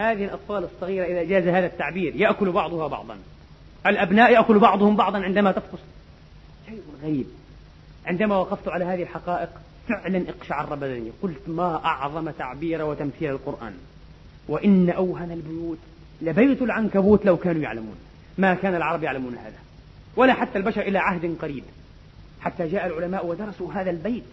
هذه 0.00 0.24
الأطفال 0.24 0.64
الصغيرة 0.64 1.04
إذا 1.04 1.22
جاز 1.22 1.48
هذا 1.48 1.66
التعبير 1.66 2.16
يأكل 2.16 2.50
بعضها 2.50 2.88
بعضا. 2.88 3.16
الأبناء 3.86 4.32
يأكل 4.32 4.58
بعضهم 4.58 4.96
بعضا 4.96 5.18
عندما 5.18 5.52
تفقس. 5.52 5.78
شيء 6.66 6.82
غريب. 7.02 7.26
عندما 8.06 8.36
وقفت 8.36 8.68
على 8.68 8.84
هذه 8.84 9.02
الحقائق 9.02 9.48
فعلا 9.88 10.24
إقشعر 10.28 10.74
بدني. 10.74 11.10
قلت 11.22 11.48
ما 11.48 11.84
أعظم 11.84 12.30
تعبير 12.30 12.84
وتمثيل 12.84 13.30
القرآن. 13.30 13.74
وإن 14.48 14.90
أوهن 14.90 15.30
البيوت 15.32 15.78
لبيت 16.22 16.62
العنكبوت 16.62 17.26
لو 17.26 17.36
كانوا 17.36 17.62
يعلمون. 17.62 17.96
ما 18.38 18.54
كان 18.54 18.74
العرب 18.74 19.02
يعلمون 19.02 19.34
هذا. 19.34 19.58
ولا 20.16 20.32
حتى 20.32 20.58
البشر 20.58 20.80
إلى 20.80 20.98
عهد 20.98 21.36
قريب. 21.42 21.64
حتى 22.40 22.68
جاء 22.68 22.86
العلماء 22.86 23.26
ودرسوا 23.26 23.72
هذا 23.72 23.90
البيت. 23.90 24.24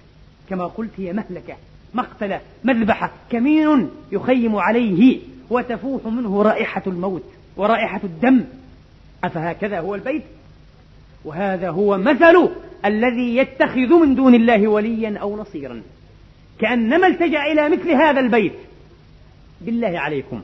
كما 0.50 0.66
قلت 0.66 0.92
هي 0.98 1.14
مهلكة 1.14 1.56
مقتلة 1.94 2.42
مذبحة 2.64 3.12
كمين 3.30 3.90
يخيم 4.12 4.56
عليه 4.56 5.20
وتفوح 5.50 6.06
منه 6.06 6.42
رائحة 6.42 6.84
الموت 6.88 7.24
ورائحة 7.58 8.02
الدم. 8.04 8.44
أفهكذا 9.24 9.80
هو 9.80 9.96
البيت؟ 9.96 10.24
وهذا 11.26 11.70
هو 11.70 11.98
مثل 11.98 12.50
الذي 12.86 13.38
يتخذ 13.38 14.00
من 14.00 14.16
دون 14.16 14.36
الله 14.36 14.68
وليا 14.68 15.18
أو 15.18 15.38
نصيرا. 15.38 15.82
كأنما 16.60 17.08
التجأ 17.08 17.44
إلى 17.52 17.70
مثل 17.70 17.92
هذا 17.92 18.20
البيت. 18.20 18.54
بالله 19.62 20.00
عليكم. 20.00 20.42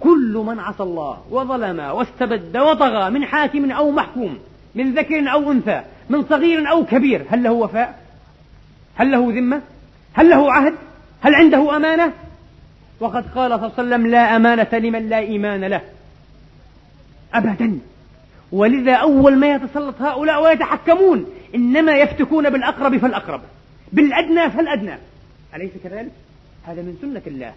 كل 0.00 0.42
من 0.46 0.58
عصى 0.58 0.82
الله 0.82 1.18
وظلم 1.30 1.80
واستبد 1.80 2.56
وطغى 2.56 3.10
من 3.10 3.24
حاكم 3.24 3.70
أو 3.70 3.90
محكوم 3.90 4.38
من 4.74 4.94
ذكر 4.94 5.32
أو 5.32 5.52
أنثى 5.52 5.82
من 6.10 6.24
صغير 6.24 6.70
أو 6.70 6.84
كبير 6.84 7.24
هل 7.28 7.42
له 7.42 7.52
وفاء؟ 7.52 8.02
هل 8.94 9.10
له 9.10 9.32
ذمة؟ 9.32 9.62
هل 10.12 10.30
له 10.30 10.52
عهد؟ 10.52 10.74
هل 11.20 11.34
عنده 11.34 11.76
أمانة؟ 11.76 12.12
وقد 13.00 13.24
قال 13.34 13.50
صلى 13.50 13.54
الله 13.54 13.72
عليه 13.78 13.88
وسلم 13.88 14.06
لا 14.06 14.36
أمانة 14.36 14.68
لمن 14.72 15.08
لا 15.08 15.18
إيمان 15.18 15.64
له. 15.64 15.80
أبدا. 17.34 17.78
ولذا 18.52 18.94
أول 18.94 19.38
ما 19.38 19.54
يتسلط 19.54 20.02
هؤلاء 20.02 20.42
ويتحكمون 20.42 21.26
إنما 21.54 21.96
يفتكون 21.96 22.50
بالأقرب 22.50 22.96
فالأقرب. 22.96 23.40
بالأدنى 23.92 24.50
فالأدنى. 24.50 24.94
أليس 25.54 25.70
كذلك؟ 25.84 26.12
هذا 26.64 26.82
من 26.82 26.98
سنة 27.00 27.22
الله. 27.26 27.52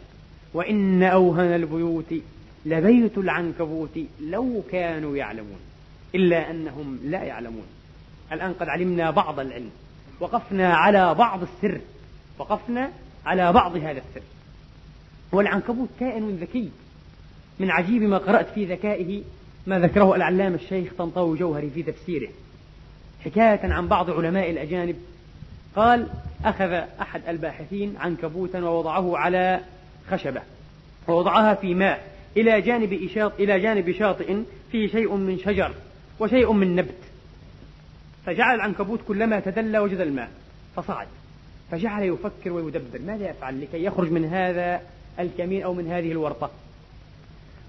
وإن 0.54 1.04
أوهن 1.04 1.56
البيوت 1.56 2.14
لبيت 2.66 3.18
العنكبوت 3.18 4.00
لو 4.22 4.62
كانوا 4.72 5.18
يعلمون. 5.18 5.60
إلا 6.16 6.52
أنهم 6.52 7.00
لا 7.06 7.24
يعلمون. 7.24 7.66
الآن 8.32 8.54
قد 8.54 8.68
علمنا 8.70 9.12
بعض 9.12 9.40
العلم. 9.40 9.72
وقفنا 10.20 10.74
على 10.74 11.14
بعض 11.14 11.40
السر. 11.42 11.80
وقفنا 12.40 12.90
على 13.26 13.54
بعض 13.54 13.76
هذا 13.76 13.92
السر. 13.92 14.22
والعنكبوت 15.32 15.90
كائن 16.00 16.36
ذكي. 16.36 16.70
من 17.60 17.72
عجيب 17.72 18.02
ما 18.02 18.18
قرأت 18.18 18.50
في 18.50 18.66
ذكائه 18.66 19.22
ما 19.68 19.80
ذكره 19.80 20.16
العلامة 20.16 20.56
الشيخ 20.56 20.94
طنطاوي 20.98 21.38
جوهري 21.38 21.70
في 21.70 21.84
تفسيره. 21.84 22.30
حكاية 23.26 23.74
عن 23.74 23.88
بعض 23.88 24.10
علماء 24.10 24.50
الأجانب. 24.50 24.96
قال 25.76 26.08
أخذ 26.46 26.72
أحد 27.02 27.22
الباحثين 27.28 27.98
عنكبوتا 27.98 28.60
ووضعه 28.60 29.18
على 29.18 29.60
خشبة 30.12 30.42
ووضعها 31.08 31.54
في 31.54 31.74
ماء 31.74 32.12
إلى 32.38 32.62
جانب 32.62 32.94
إشاط 32.94 33.32
إلى 33.40 33.60
جانب 33.60 33.92
شاطئ 33.92 34.38
فيه 34.72 34.88
شيء 34.88 35.16
من 35.16 35.38
شجر 35.38 35.74
وشيء 36.20 36.52
من 36.52 36.76
نبت. 36.76 37.12
فجعل 38.26 38.56
العنكبوت 38.56 39.00
كلما 39.08 39.40
تدلى 39.40 39.80
وجد 39.80 40.00
الماء 40.00 40.30
فصعد 40.76 41.08
فجعل 41.72 42.04
يفكر 42.04 42.52
ويدبر 42.52 43.00
ماذا 43.06 43.30
يفعل 43.30 43.62
لكي 43.62 43.84
يخرج 43.84 44.12
من 44.12 44.26
هذا 44.26 44.82
الكمين 45.20 45.64
أو 45.64 45.74
من 45.74 45.88
هذه 45.88 46.12
الورطة. 46.12 46.50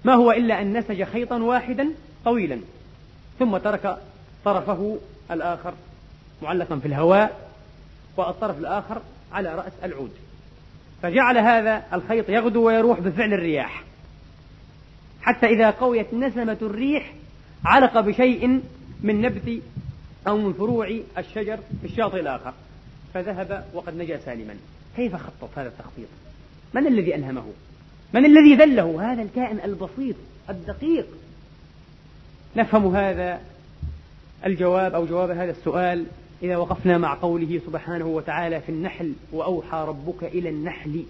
ما 0.05 0.13
هو 0.13 0.31
إلا 0.31 0.61
أن 0.61 0.77
نسج 0.77 1.03
خيطا 1.03 1.37
واحدا 1.37 1.89
طويلا 2.25 2.59
ثم 3.39 3.57
ترك 3.57 3.97
طرفه 4.45 4.97
الآخر 5.31 5.73
معلقا 6.41 6.79
في 6.79 6.85
الهواء 6.85 7.49
والطرف 8.17 8.57
الآخر 8.57 9.01
على 9.31 9.55
رأس 9.55 9.73
العود. 9.83 10.11
فجعل 11.01 11.37
هذا 11.37 11.83
الخيط 11.93 12.29
يغدو 12.29 12.67
ويروح 12.67 12.99
بفعل 12.99 13.33
الرياح. 13.33 13.83
حتى 15.21 15.45
إذا 15.45 15.69
قويت 15.69 16.13
نسمة 16.13 16.57
الريح 16.61 17.13
علق 17.65 17.99
بشيء 17.99 18.61
من 19.01 19.21
نبت 19.21 19.61
أو 20.27 20.37
من 20.37 20.53
فروع 20.53 20.99
الشجر 21.17 21.57
في 21.81 21.87
الشاطئ 21.87 22.19
الآخر 22.19 22.53
فذهب 23.13 23.65
وقد 23.73 23.97
نجا 23.97 24.17
سالما. 24.17 24.55
كيف 24.95 25.15
خطط 25.15 25.49
هذا 25.57 25.67
التخطيط؟ 25.67 26.07
من 26.73 26.87
الذي 26.87 27.15
ألهمه؟ 27.15 27.45
من 28.13 28.25
الذي 28.25 28.55
دله 28.55 29.11
هذا 29.11 29.21
الكائن 29.21 29.59
البسيط 29.63 30.15
الدقيق. 30.49 31.05
نفهم 32.55 32.95
هذا 32.95 33.41
الجواب 34.45 34.93
أو 34.93 35.05
جواب 35.05 35.29
هذا 35.29 35.51
السؤال 35.51 36.05
إذا 36.43 36.57
وقفنا 36.57 36.97
مع 36.97 37.13
قوله 37.13 37.61
سبحانه 37.65 38.05
وتعالى 38.05 38.61
في 38.61 38.69
النحل 38.69 39.13
وأوحى 39.31 39.85
ربك 39.87 40.23
إلى 40.23 40.49
النحل 40.49 41.03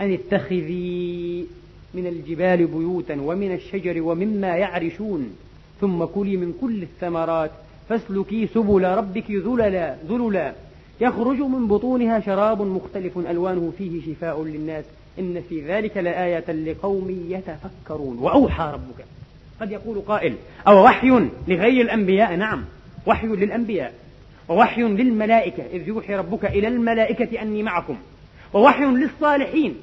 أن 0.00 0.12
اتخذي 0.12 1.46
من 1.94 2.06
الجبال 2.06 2.66
بيوتا 2.66 3.20
ومن 3.20 3.52
الشجر 3.52 4.02
ومما 4.02 4.56
يعرشون 4.56 5.36
ثم 5.80 6.04
كلي 6.04 6.36
من 6.36 6.54
كل 6.60 6.82
الثمرات 6.82 7.50
فاسلكي 7.88 8.46
سبل 8.46 8.84
ربك 8.84 9.30
ذللا 9.30 9.96
ذللا. 10.08 10.54
يخرج 11.00 11.40
من 11.40 11.68
بطونها 11.68 12.20
شراب 12.20 12.62
مختلف 12.62 13.18
ألوانه 13.18 13.72
فيه 13.78 14.14
شفاء 14.14 14.44
للناس. 14.44 14.84
إن 15.18 15.42
في 15.48 15.60
ذلك 15.60 15.96
لآية 15.96 16.52
لقوم 16.52 17.24
يتفكرون. 17.28 18.18
وأوحى 18.18 18.70
ربك. 18.72 19.04
قد 19.60 19.72
يقول 19.72 20.00
قائل 20.00 20.34
أو 20.68 20.84
وحي 20.84 21.08
لغير 21.48 21.84
الأنبياء؟ 21.84 22.36
نعم. 22.36 22.64
وحي 23.06 23.26
للأنبياء. 23.26 23.94
ووحي 24.48 24.82
للملائكة. 24.82 25.62
إذ 25.72 25.88
يوحي 25.88 26.14
ربك 26.14 26.44
إلى 26.44 26.68
الملائكة 26.68 27.42
أني 27.42 27.62
معكم. 27.62 27.96
ووحي 28.54 28.84
للصالحين. 28.84 29.76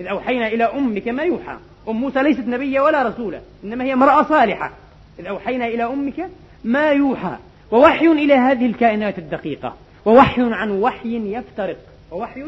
إذ 0.00 0.06
أوحينا 0.06 0.46
إلى 0.46 0.64
أمك 0.64 1.08
ما 1.08 1.22
يوحى. 1.22 1.56
أم 1.88 1.96
موسى 1.96 2.22
ليست 2.22 2.44
نبية 2.46 2.80
ولا 2.80 3.02
رسولة 3.08 3.40
إنما 3.64 3.84
هي 3.84 3.92
امرأة 3.92 4.22
صالحة. 4.22 4.72
إذ 5.18 5.26
أوحينا 5.26 5.66
إلى 5.66 5.84
أمك 5.84 6.30
ما 6.64 6.90
يوحى. 6.90 7.36
ووحي 7.70 8.06
إلى 8.06 8.34
هذه 8.34 8.66
الكائنات 8.66 9.18
الدقيقة. 9.18 9.76
ووحي 10.04 10.42
عن 10.42 10.70
وحي 10.70 11.34
يفترق. 11.34 11.78
ووحي 12.12 12.44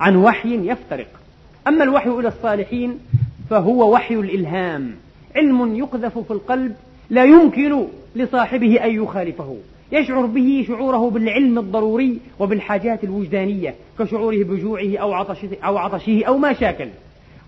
عن 0.00 0.16
وحي 0.16 0.68
يفترق. 0.68 1.08
أما 1.68 1.84
الوحي 1.84 2.10
إلى 2.10 2.28
الصالحين 2.28 2.98
فهو 3.50 3.94
وحي 3.94 4.14
الإلهام. 4.14 4.94
علم 5.36 5.76
يقذف 5.76 6.18
في 6.18 6.30
القلب 6.30 6.74
لا 7.10 7.24
يمكن 7.24 7.84
لصاحبه 8.16 8.84
أن 8.84 9.02
يخالفه. 9.02 9.56
يشعر 9.92 10.26
به 10.26 10.64
شعوره 10.68 11.10
بالعلم 11.10 11.58
الضروري 11.58 12.18
وبالحاجات 12.38 13.04
الوجدانية 13.04 13.74
كشعوره 13.98 14.44
بجوعه 14.44 14.96
أو 14.96 15.12
عطشه 15.12 15.48
أو, 15.64 15.78
عطشه 15.78 16.24
أو 16.24 16.38
ما 16.38 16.52
شاكل. 16.52 16.88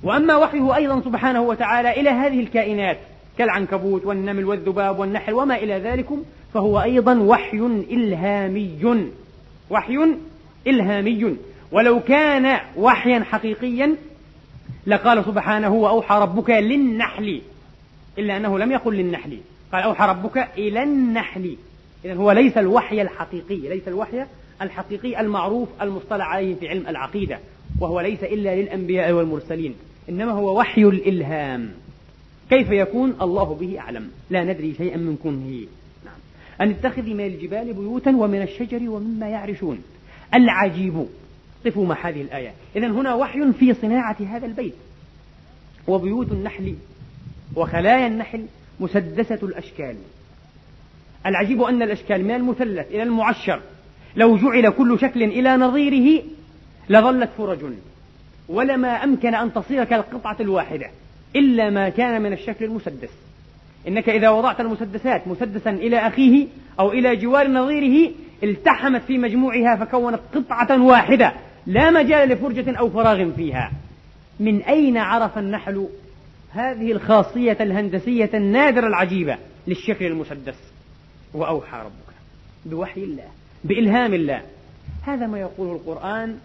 وأما 0.02 0.36
وحيه 0.36 0.76
أيضا 0.76 1.00
سبحانه 1.00 1.42
وتعالى 1.42 2.00
إلى 2.00 2.10
هذه 2.10 2.40
الكائنات 2.40 2.98
كالعنكبوت 3.38 4.04
والنمل 4.04 4.44
والذباب 4.44 4.98
والنحل 4.98 5.32
وما 5.32 5.56
إلى 5.56 5.78
ذلك 5.78 6.06
فهو 6.54 6.82
أيضا 6.82 7.18
وحي 7.18 7.58
إلهامي. 7.90 9.04
وحي 9.70 9.98
إلهامي. 10.66 11.36
ولو 11.72 12.00
كان 12.00 12.60
وحيا 12.76 13.20
حقيقيا 13.20 13.96
لقال 14.86 15.24
سبحانه 15.24 15.74
وأوحى 15.74 16.18
ربك 16.18 16.50
للنحل 16.50 17.42
إلا 18.18 18.36
أنه 18.36 18.58
لم 18.58 18.72
يقل 18.72 18.94
للنحل 18.94 19.38
قال 19.72 19.82
أوحى 19.82 20.08
ربك 20.08 20.48
إلى 20.58 20.82
النحل. 20.82 21.56
إذا 22.04 22.14
هو 22.14 22.32
ليس 22.32 22.58
الوحي 22.58 23.02
الحقيقي 23.02 23.56
ليس 23.56 23.88
الوحي 23.88 24.26
الحقيقي 24.62 25.20
المعروف 25.20 25.68
المصطلح 25.82 26.26
عليه 26.26 26.54
في 26.54 26.68
علم 26.68 26.86
العقيدة 26.88 27.38
وهو 27.80 28.00
ليس 28.00 28.22
إلا 28.22 28.56
للأنبياء 28.56 29.12
والمرسلين 29.12 29.74
إنما 30.08 30.32
هو 30.32 30.58
وحي 30.58 30.82
الإلهام. 30.82 31.70
كيف 32.50 32.70
يكون؟ 32.70 33.14
الله 33.22 33.54
به 33.54 33.78
أعلم. 33.78 34.10
لا 34.30 34.44
ندري 34.44 34.74
شيئا 34.74 34.96
من 34.96 35.16
نعم. 35.24 35.66
أن 36.60 36.70
اتخذي 36.70 37.14
من 37.14 37.26
الجبال 37.26 37.72
بيوتا 37.72 38.10
ومن 38.10 38.42
الشجر 38.42 38.90
ومما 38.90 39.28
يعرشون. 39.28 39.82
العجيب. 40.34 41.06
قفوا 41.66 41.86
مع 41.86 42.08
هذه 42.08 42.22
الآية. 42.22 42.52
إذا 42.76 42.86
هنا 42.86 43.14
وحي 43.14 43.52
في 43.52 43.74
صناعة 43.74 44.16
هذا 44.30 44.46
البيت. 44.46 44.74
وبيوت 45.88 46.32
النحل 46.32 46.74
وخلايا 47.56 48.06
النحل 48.06 48.46
مسدسة 48.80 49.38
الأشكال. 49.42 49.96
العجيب 51.26 51.62
أن 51.62 51.82
الأشكال 51.82 52.24
من 52.24 52.34
المثلث 52.34 52.86
إلى 52.88 53.02
المعشر. 53.02 53.60
لو 54.16 54.36
جعل 54.36 54.70
كل 54.70 54.98
شكل 55.00 55.22
إلى 55.22 55.56
نظيره 55.56 56.22
لظلت 56.88 57.30
فرج. 57.38 57.58
ولما 58.48 59.04
أمكن 59.04 59.34
أن 59.34 59.52
تصير 59.52 59.84
كالقطعة 59.84 60.36
الواحدة. 60.40 60.86
إلا 61.36 61.70
ما 61.70 61.88
كان 61.88 62.22
من 62.22 62.32
الشكل 62.32 62.64
المسدس. 62.64 63.10
إنك 63.88 64.08
إذا 64.08 64.30
وضعت 64.30 64.60
المسدسات 64.60 65.28
مسدسا 65.28 65.70
إلى 65.70 65.98
أخيه 65.98 66.46
أو 66.80 66.92
إلى 66.92 67.16
جوار 67.16 67.48
نظيره 67.48 68.12
التحمت 68.42 69.02
في 69.02 69.18
مجموعها 69.18 69.76
فكونت 69.76 70.20
قطعة 70.34 70.82
واحدة 70.82 71.32
لا 71.66 71.90
مجال 71.90 72.28
لفرجة 72.28 72.78
أو 72.78 72.90
فراغ 72.90 73.30
فيها. 73.32 73.72
من 74.40 74.62
أين 74.62 74.96
عرف 74.96 75.38
النحل 75.38 75.88
هذه 76.50 76.92
الخاصية 76.92 77.56
الهندسية 77.60 78.30
النادرة 78.34 78.86
العجيبة 78.86 79.38
للشكل 79.66 80.06
المسدس؟ 80.06 80.54
وأوحى 81.34 81.78
ربك 81.78 82.14
بوحي 82.66 83.04
الله 83.04 83.28
بإلهام 83.64 84.14
الله. 84.14 84.42
هذا 85.02 85.26
ما 85.26 85.38
يقوله 85.38 85.72
القرآن 85.72 86.36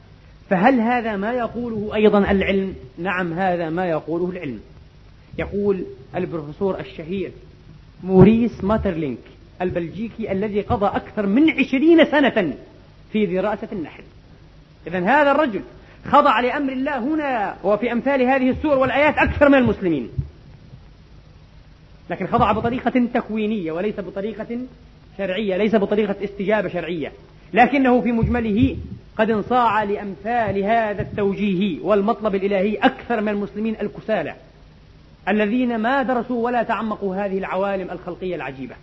فهل 0.50 0.80
هذا 0.80 1.16
ما 1.16 1.34
يقوله 1.34 1.96
أيضا 1.96 2.32
العلم؟ 2.32 2.76
نعم 2.98 3.34
هذا 3.34 3.70
ما 3.70 3.86
يقوله 3.90 4.30
العلم. 4.30 4.60
يقول 5.38 5.86
البروفيسور 6.16 6.80
الشهير 6.80 7.32
موريس 8.04 8.64
ماترلينك 8.64 9.18
البلجيكي 9.62 10.32
الذي 10.32 10.62
قضى 10.62 10.86
أكثر 10.86 11.26
من 11.26 11.50
عشرين 11.50 12.06
سنة 12.06 12.54
في 13.12 13.26
دراسة 13.26 13.68
النحل. 13.72 14.04
إذا 14.88 15.00
هذا 15.00 15.32
الرجل 15.32 15.62
خضع 16.06 16.40
لأمر 16.40 16.74
الله 16.74 16.98
هنا 16.98 17.56
وفي 17.64 17.92
أمثال 17.92 18.22
هذه 18.22 18.50
السور 18.50 18.78
والآيات 18.78 19.16
أكثر 19.18 19.50
من 19.50 19.58
المسلمين. 19.58 20.10
لكن 22.10 22.28
خضع 22.28 22.52
بطريقة 22.52 23.08
تكوينية 23.14 23.72
وليس 23.72 24.00
بطريقة 24.00 24.58
شرعية 25.18 25.58
ليس 25.58 25.76
بطريقة 25.76 26.16
استجابة 26.24 26.70
شرعية. 26.70 27.12
لكنه 27.54 28.02
في 28.02 28.12
مجمله 28.12 28.78
قد 29.18 29.30
انصاع 29.30 29.84
لأمثال 29.84 30.64
هذا 30.64 31.02
التوجيه 31.02 31.80
والمطلب 31.82 32.36
الإلهي 32.36 32.76
أكثر 32.76 33.22
من 33.22 33.30
المسلمين 33.30 33.76
الكسالى. 33.82 34.36
الذين 35.30 35.78
ما 35.78 36.04
درسوا 36.04 36.46
ولا 36.46 36.64
تعمقوا 36.64 37.16
هذه 37.16 37.38
العوالم 37.38 37.92
الخلقية 37.92 38.36
العجيبة. 38.36 38.76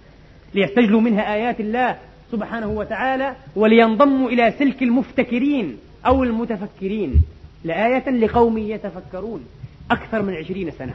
ليستجلوا 0.55 1.01
منها 1.01 1.35
آيات 1.35 1.61
الله 1.61 1.99
سبحانه 2.33 2.67
وتعالى 2.67 3.37
ولينضموا 3.57 4.29
إلى 4.31 4.55
سلك 4.59 4.83
المفتكرين 4.83 5.79
أو 6.07 6.25
المتفكرين. 6.25 7.23
لآية 7.65 8.11
لقوم 8.11 8.59
يتفكرون 8.59 9.47
أكثر 9.91 10.23
من 10.23 10.35
عشرين 10.35 10.71
سنة. 10.71 10.95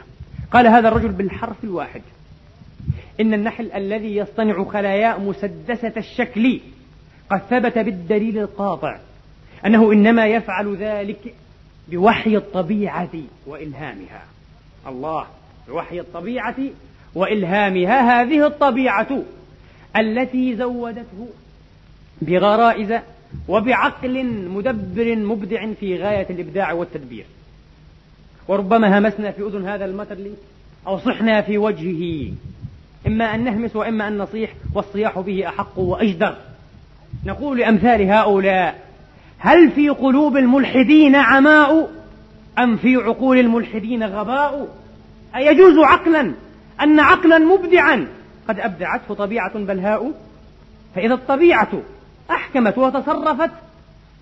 قال 0.52 0.66
هذا 0.66 0.88
الرجل 0.88 1.12
بالحرف 1.12 1.64
الواحد. 1.64 2.02
إن 3.20 3.34
النحل 3.34 3.72
الذي 3.72 4.16
يصطنع 4.16 4.64
خلايا 4.64 5.18
مسدسة 5.18 5.92
الشكل 5.96 6.60
قد 7.30 7.40
ثبت 7.50 7.78
بالدليل 7.78 8.38
القاطع 8.38 8.98
أنه 9.66 9.92
إنما 9.92 10.26
يفعل 10.26 10.76
ذلك 10.76 11.34
بوحي 11.88 12.36
الطبيعة 12.36 13.10
وإلهامها. 13.46 14.24
الله. 14.86 15.26
بوحي 15.68 16.00
الطبيعة 16.00 16.56
وإلهامها 17.14 18.22
هذه 18.22 18.46
الطبيعة 18.46 19.22
التي 19.96 20.56
زودته 20.56 21.28
بغرائز 22.22 22.92
وبعقل 23.48 24.24
مدبر 24.48 25.16
مبدع 25.16 25.72
في 25.80 25.96
غاية 25.96 26.26
الإبداع 26.30 26.72
والتدبير. 26.72 27.24
وربما 28.48 28.98
همسنا 28.98 29.30
في 29.30 29.42
أذن 29.42 29.68
هذا 29.68 29.84
المتر 29.84 30.16
أو 30.86 30.98
صحنا 30.98 31.42
في 31.42 31.58
وجهه. 31.58 32.32
إما 33.06 33.34
أن 33.34 33.44
نهمس 33.44 33.76
وإما 33.76 34.08
أن 34.08 34.18
نصيح 34.18 34.54
والصياح 34.74 35.18
به 35.18 35.48
أحق 35.48 35.78
وأجدر. 35.78 36.36
نقول 37.24 37.58
لأمثال 37.58 38.10
هؤلاء 38.10 38.82
هل 39.38 39.70
في 39.70 39.88
قلوب 39.88 40.36
الملحدين 40.36 41.16
عماء 41.16 41.90
أم 42.58 42.76
في 42.76 42.96
عقول 42.96 43.38
الملحدين 43.38 44.02
غباء؟ 44.02 44.81
أيجوز 45.36 45.78
عقلا 45.78 46.32
أن 46.80 47.00
عقلا 47.00 47.38
مبدعا؟ 47.38 48.06
قد 48.48 48.60
أبدعته 48.60 49.14
طبيعة 49.14 49.58
بلهاء 49.58 50.12
فإذا 50.94 51.14
الطبيعة 51.14 51.82
أحكمت 52.30 52.78
وتصرفت 52.78 53.50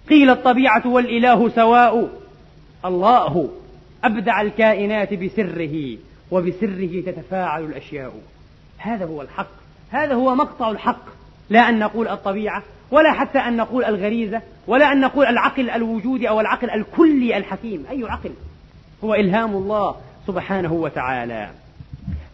قيل 0.08 0.30
الطبيعة 0.30 0.86
والإله 0.86 1.48
سواء. 1.48 2.10
الله 2.84 3.50
أبدع 4.04 4.40
الكائنات 4.40 5.14
بسره 5.14 5.98
وبسره 6.30 7.02
تتفاعل 7.06 7.64
الأشياء. 7.64 8.12
هذا 8.78 9.04
هو 9.04 9.22
الحق 9.22 9.50
هذا 9.90 10.14
هو 10.14 10.34
مقطع 10.34 10.70
الحق. 10.70 11.04
لا 11.50 11.68
أن 11.68 11.78
نقول 11.78 12.08
الطبيعة 12.08 12.62
ولا 12.90 13.12
حتى 13.12 13.38
أن 13.38 13.56
نقول 13.56 13.84
الغريزة 13.84 14.42
ولا 14.66 14.92
أن 14.92 15.00
نقول 15.00 15.26
العقل 15.26 15.70
الوجودي 15.70 16.28
أو 16.28 16.40
العقل 16.40 16.70
الكلي 16.70 17.36
الحكيم. 17.36 17.84
أي 17.90 18.04
عقل؟ 18.04 18.30
هو 19.04 19.14
إلهام 19.14 19.56
الله. 19.56 19.96
سبحانه 20.30 20.72
وتعالى. 20.72 21.50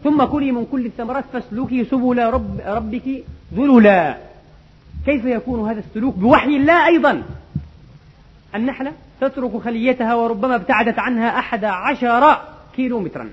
ثم 0.03 0.23
كلي 0.23 0.51
من 0.51 0.65
كل 0.71 0.85
الثمرات 0.85 1.23
فاسلكي 1.33 1.85
سبل 1.85 2.19
رب 2.19 2.61
ربك 2.65 3.23
ذللا. 3.53 4.17
كيف 5.05 5.25
يكون 5.25 5.69
هذا 5.69 5.79
السلوك؟ 5.79 6.15
بوحي 6.15 6.57
الله 6.57 6.87
أيضا. 6.87 7.23
النحلة 8.55 8.91
تترك 9.21 9.57
خليتها 9.57 10.15
وربما 10.15 10.55
ابتعدت 10.55 10.99
عنها 10.99 11.39
أحد 11.39 11.65
عشر 11.65 12.41
كيلو 12.75 12.99
مترا 12.99 13.29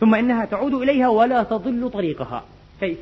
ثم 0.00 0.14
إنها 0.14 0.44
تعود 0.44 0.74
إليها 0.74 1.08
ولا 1.08 1.42
تضل 1.42 1.90
طريقها. 1.90 2.44
كيف؟ 2.80 2.98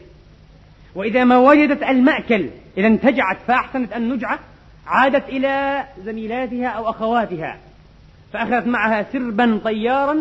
وإذا 0.95 1.25
ما 1.25 1.39
وجدت 1.39 1.83
المأكل 1.83 2.49
إذا 2.79 2.87
انتجعت 2.87 3.39
فأحسنت 3.47 3.93
النجعة 3.93 4.39
عادت 4.87 5.29
إلى 5.29 5.85
زميلاتها 6.05 6.67
أو 6.67 6.91
أخواتها 6.91 7.59
فأخذت 8.33 8.67
معها 8.67 9.07
سربا 9.13 9.61
طيارا 9.65 10.17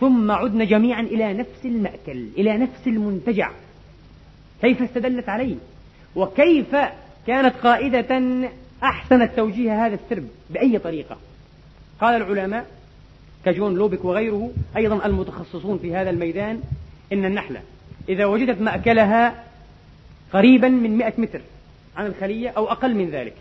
ثم 0.00 0.30
عدن 0.30 0.66
جميعا 0.66 1.00
إلى 1.00 1.32
نفس 1.34 1.64
المأكل 1.64 2.28
إلى 2.38 2.58
نفس 2.58 2.86
المنتجع. 2.86 3.50
كيف 4.60 4.82
استدلت 4.82 5.28
عليه؟ 5.28 5.56
وكيف 6.16 6.76
كانت 7.26 7.54
قائدة 7.62 8.22
أحسنت 8.82 9.30
توجيه 9.36 9.86
هذا 9.86 9.94
السرب؟ 9.94 10.28
بأي 10.50 10.78
طريقة؟ 10.78 11.16
قال 12.00 12.22
العلماء 12.22 12.66
كجون 13.44 13.74
لوبك 13.74 14.04
وغيره 14.04 14.50
أيضا 14.76 15.06
المتخصصون 15.06 15.78
في 15.78 15.94
هذا 15.94 16.10
الميدان 16.10 16.60
إن 17.12 17.24
النحلة 17.24 17.62
إذا 18.08 18.24
وجدت 18.24 18.60
مأكلها 18.60 19.44
قريبا 20.32 20.68
من 20.68 20.98
100 20.98 21.12
متر 21.18 21.40
عن 21.96 22.06
الخلية 22.06 22.48
أو 22.48 22.70
أقل 22.70 22.94
من 22.94 23.10
ذلك 23.10 23.34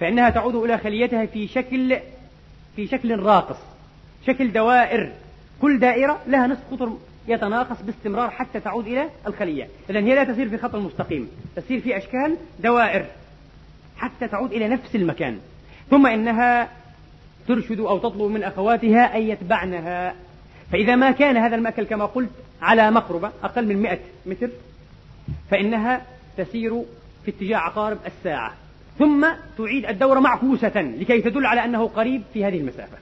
فإنها 0.00 0.30
تعود 0.30 0.54
إلى 0.54 0.78
خليتها 0.78 1.26
في 1.26 1.48
شكل 1.48 1.98
في 2.76 2.86
شكل 2.86 3.18
راقص 3.18 3.58
شكل 4.26 4.52
دوائر 4.52 5.12
كل 5.62 5.78
دائرة 5.78 6.20
لها 6.26 6.46
نصف 6.46 6.60
قطر 6.72 6.92
يتناقص 7.28 7.82
باستمرار 7.82 8.30
حتى 8.30 8.60
تعود 8.60 8.86
إلى 8.86 9.08
الخلية. 9.26 9.68
إذا 9.90 10.00
هي 10.00 10.14
لا 10.14 10.24
تسير 10.24 10.48
في 10.48 10.58
خط 10.58 10.74
مستقيم 10.74 11.28
تسير 11.56 11.80
في 11.80 11.96
أشكال 11.96 12.36
دوائر 12.60 13.06
حتى 13.96 14.28
تعود 14.28 14.52
إلى 14.52 14.68
نفس 14.68 14.96
المكان. 14.96 15.38
ثم 15.90 16.06
إنها 16.06 16.68
ترشد 17.48 17.80
أو 17.80 17.98
تطلب 17.98 18.22
من 18.22 18.42
أخواتها 18.42 19.16
أن 19.16 19.22
يتبعنها. 19.22 20.14
فإذا 20.72 20.96
ما 20.96 21.10
كان 21.10 21.36
هذا 21.36 21.56
المأكل 21.56 21.84
كما 21.84 22.06
قلت 22.06 22.30
على 22.62 22.90
مقربة 22.90 23.30
أقل 23.42 23.66
من 23.66 23.82
100 23.82 23.98
متر 24.26 24.48
فإنها 25.50 26.02
تسير 26.36 26.82
في 27.24 27.30
اتجاه 27.30 27.58
عقارب 27.58 27.98
الساعة. 28.06 28.52
ثم 28.98 29.26
تعيد 29.58 29.86
الدورة 29.86 30.20
معكوسة 30.20 30.80
لكي 30.80 31.20
تدل 31.20 31.46
على 31.46 31.64
أنه 31.64 31.88
قريب 31.88 32.22
في 32.32 32.44
هذه 32.44 32.60
المسافة. 32.60 32.96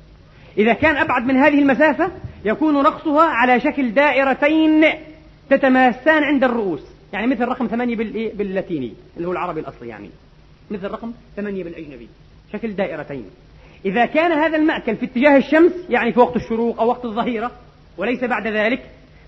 إذا 0.59 0.73
كان 0.73 0.97
أبعد 0.97 1.23
من 1.23 1.37
هذه 1.37 1.59
المسافة 1.59 2.11
يكون 2.45 2.77
رقصها 2.77 3.23
على 3.23 3.61
شكل 3.61 3.95
دائرتين 3.95 4.85
تتماسان 5.51 6.23
عند 6.23 6.45
الرؤوس. 6.45 6.81
يعني 7.13 7.27
مثل 7.27 7.45
رقم 7.45 7.67
ثمانية 7.67 7.97
باللاتيني 8.35 8.93
اللي 9.17 9.29
هو 9.29 9.33
العربي 9.33 9.61
الأصلي 9.61 9.89
يعني. 9.89 10.11
مثل 10.71 10.91
رقم 10.91 11.13
ثمانية 11.37 11.65
بالأجنبي. 11.65 12.09
شكل 12.53 12.73
دائرتين. 12.73 13.25
إذا 13.85 14.07
كان 14.07 14.33
هذا 14.33 14.57
المأكل 14.57 14.97
في 14.97 15.05
اتجاه 15.07 15.37
الشمس 15.37 15.73
يعني 15.91 16.13
في 16.13 16.21
وقت 16.21 16.37
الشروق 16.37 16.81
أو 16.81 16.89
وقت 16.89 17.05
الظهيرة 17.05 17.51
وليس 17.99 18.25
بعد 18.25 18.47
ذلك 18.47 18.83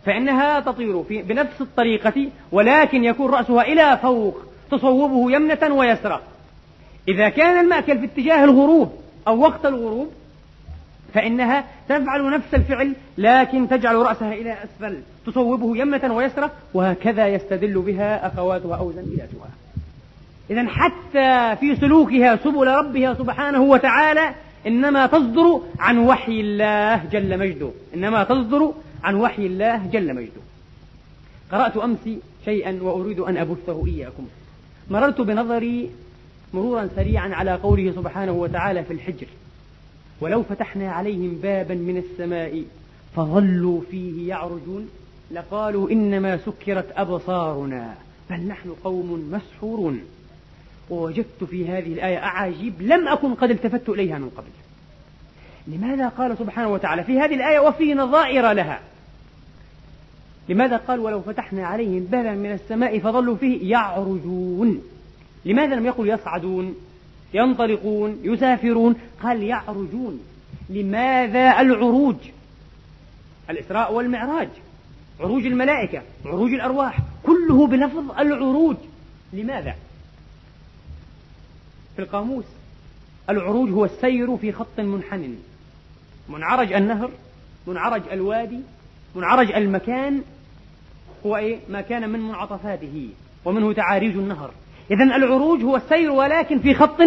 فإنها 0.06 0.60
تطير 0.60 1.02
في 1.02 1.22
بنفس 1.22 1.60
الطريقة 1.60 2.28
ولكن 2.52 3.04
يكون 3.04 3.30
رأسها 3.30 3.62
إلى 3.62 3.98
فوق 4.02 4.42
تصوبه 4.70 5.32
يمنة 5.32 5.74
ويسرى. 5.74 6.20
إذا 7.08 7.28
كان 7.28 7.64
المأكل 7.64 7.98
في 7.98 8.04
اتجاه 8.04 8.44
الغروب 8.44 8.92
أو 9.28 9.40
وقت 9.40 9.66
الغروب 9.66 10.12
فإنها 11.14 11.64
تفعل 11.88 12.30
نفس 12.30 12.54
الفعل 12.54 12.92
لكن 13.18 13.68
تجعل 13.68 13.94
رأسها 13.94 14.32
إلى 14.32 14.52
أسفل 14.52 15.00
تصوبه 15.26 15.76
يمنة 15.76 16.14
ويسرى 16.14 16.50
وهكذا 16.74 17.28
يستدل 17.28 17.78
بها 17.78 18.26
أخواتها 18.26 18.76
أو 18.76 18.92
زميلاتها. 18.92 19.50
إذا 20.50 20.66
حتى 20.68 21.56
في 21.60 21.76
سلوكها 21.76 22.36
سبل 22.36 22.66
ربها 22.66 23.14
سبحانه 23.14 23.62
وتعالى 23.62 24.34
إنما 24.66 25.06
تصدر 25.06 25.60
عن 25.78 25.98
وحي 25.98 26.40
الله 26.40 27.04
جل 27.12 27.38
مجده. 27.38 27.70
إنما 27.94 28.24
تصدر 28.24 28.72
عن 29.04 29.14
وحي 29.14 29.46
الله 29.46 29.86
جل 29.86 30.14
مجده. 30.14 30.42
قرأت 31.52 31.76
أمس 31.76 32.08
شيئا 32.44 32.78
وأريد 32.82 33.20
أن 33.20 33.36
أبثه 33.36 33.86
إياكم. 33.86 34.26
مررت 34.90 35.20
بنظري 35.20 35.90
مرورا 36.54 36.88
سريعا 36.96 37.34
على 37.34 37.54
قوله 37.54 37.92
سبحانه 37.96 38.32
وتعالى 38.32 38.84
في 38.84 38.92
الحجر. 38.92 39.26
ولو 40.22 40.42
فتحنا 40.42 40.92
عليهم 40.92 41.38
بابا 41.42 41.74
من 41.74 41.96
السماء 41.96 42.64
فظلوا 43.16 43.80
فيه 43.90 44.28
يعرجون 44.28 44.88
لقالوا 45.30 45.90
إنما 45.90 46.36
سكرت 46.36 46.92
أبصارنا 46.96 47.94
بل 48.30 48.40
نحن 48.40 48.74
قوم 48.84 49.30
مسحورون. 49.32 50.00
ووجدت 50.90 51.44
في 51.50 51.68
هذه 51.68 51.92
الآية 51.92 52.18
أعاجيب 52.18 52.82
لم 52.82 53.08
أكن 53.08 53.34
قد 53.34 53.50
التفت 53.50 53.88
إليها 53.88 54.18
من 54.18 54.30
قبل. 54.30 54.48
لماذا 55.66 56.08
قال 56.08 56.38
سبحانه 56.38 56.68
وتعالى 56.68 57.04
في 57.04 57.18
هذه 57.20 57.34
الآية 57.34 57.58
وفي 57.58 57.94
نظائر 57.94 58.52
لها؟ 58.52 58.80
لماذا 60.48 60.76
قال 60.76 61.00
ولو 61.00 61.20
فتحنا 61.20 61.66
عليهم 61.66 62.04
بابا 62.04 62.34
من 62.34 62.52
السماء 62.52 62.98
فظلوا 62.98 63.36
فيه 63.36 63.70
يعرجون؟ 63.70 64.82
لماذا 65.44 65.74
لم 65.74 65.86
يقل 65.86 66.08
يصعدون؟ 66.08 66.74
ينطلقون 67.34 68.20
يسافرون. 68.22 68.96
قال 69.22 69.42
يعرجون. 69.42 70.20
لماذا 70.70 71.60
العروج؟ 71.60 72.16
الإسراء 73.50 73.92
والمعراج. 73.92 74.48
عروج 75.20 75.46
الملائكة 75.46 76.02
عروج 76.26 76.52
الأرواح. 76.52 76.98
كله 77.22 77.66
بلفظ 77.66 78.10
العروج. 78.18 78.76
لماذا؟ 79.32 79.74
في 81.96 82.02
القاموس. 82.02 82.44
العروج 83.30 83.70
هو 83.70 83.84
السير 83.84 84.36
في 84.36 84.52
خط 84.52 84.80
منحن 84.80 85.36
منعرج 86.28 86.72
النهر 86.72 87.10
منعرج 87.66 88.02
الوادي 88.12 88.60
منعرج 89.14 89.52
المكان. 89.52 90.22
هو 91.26 91.36
إيه؟ 91.36 91.58
ما 91.68 91.80
كان 91.80 92.10
من 92.10 92.20
منعطفاته 92.20 93.08
ومنه 93.44 93.72
تعاريج 93.72 94.16
النهر. 94.16 94.50
إذا 94.90 95.04
العروج 95.04 95.62
هو 95.62 95.76
السير 95.76 96.10
ولكن 96.10 96.58
في 96.58 96.74
خط 96.74 97.00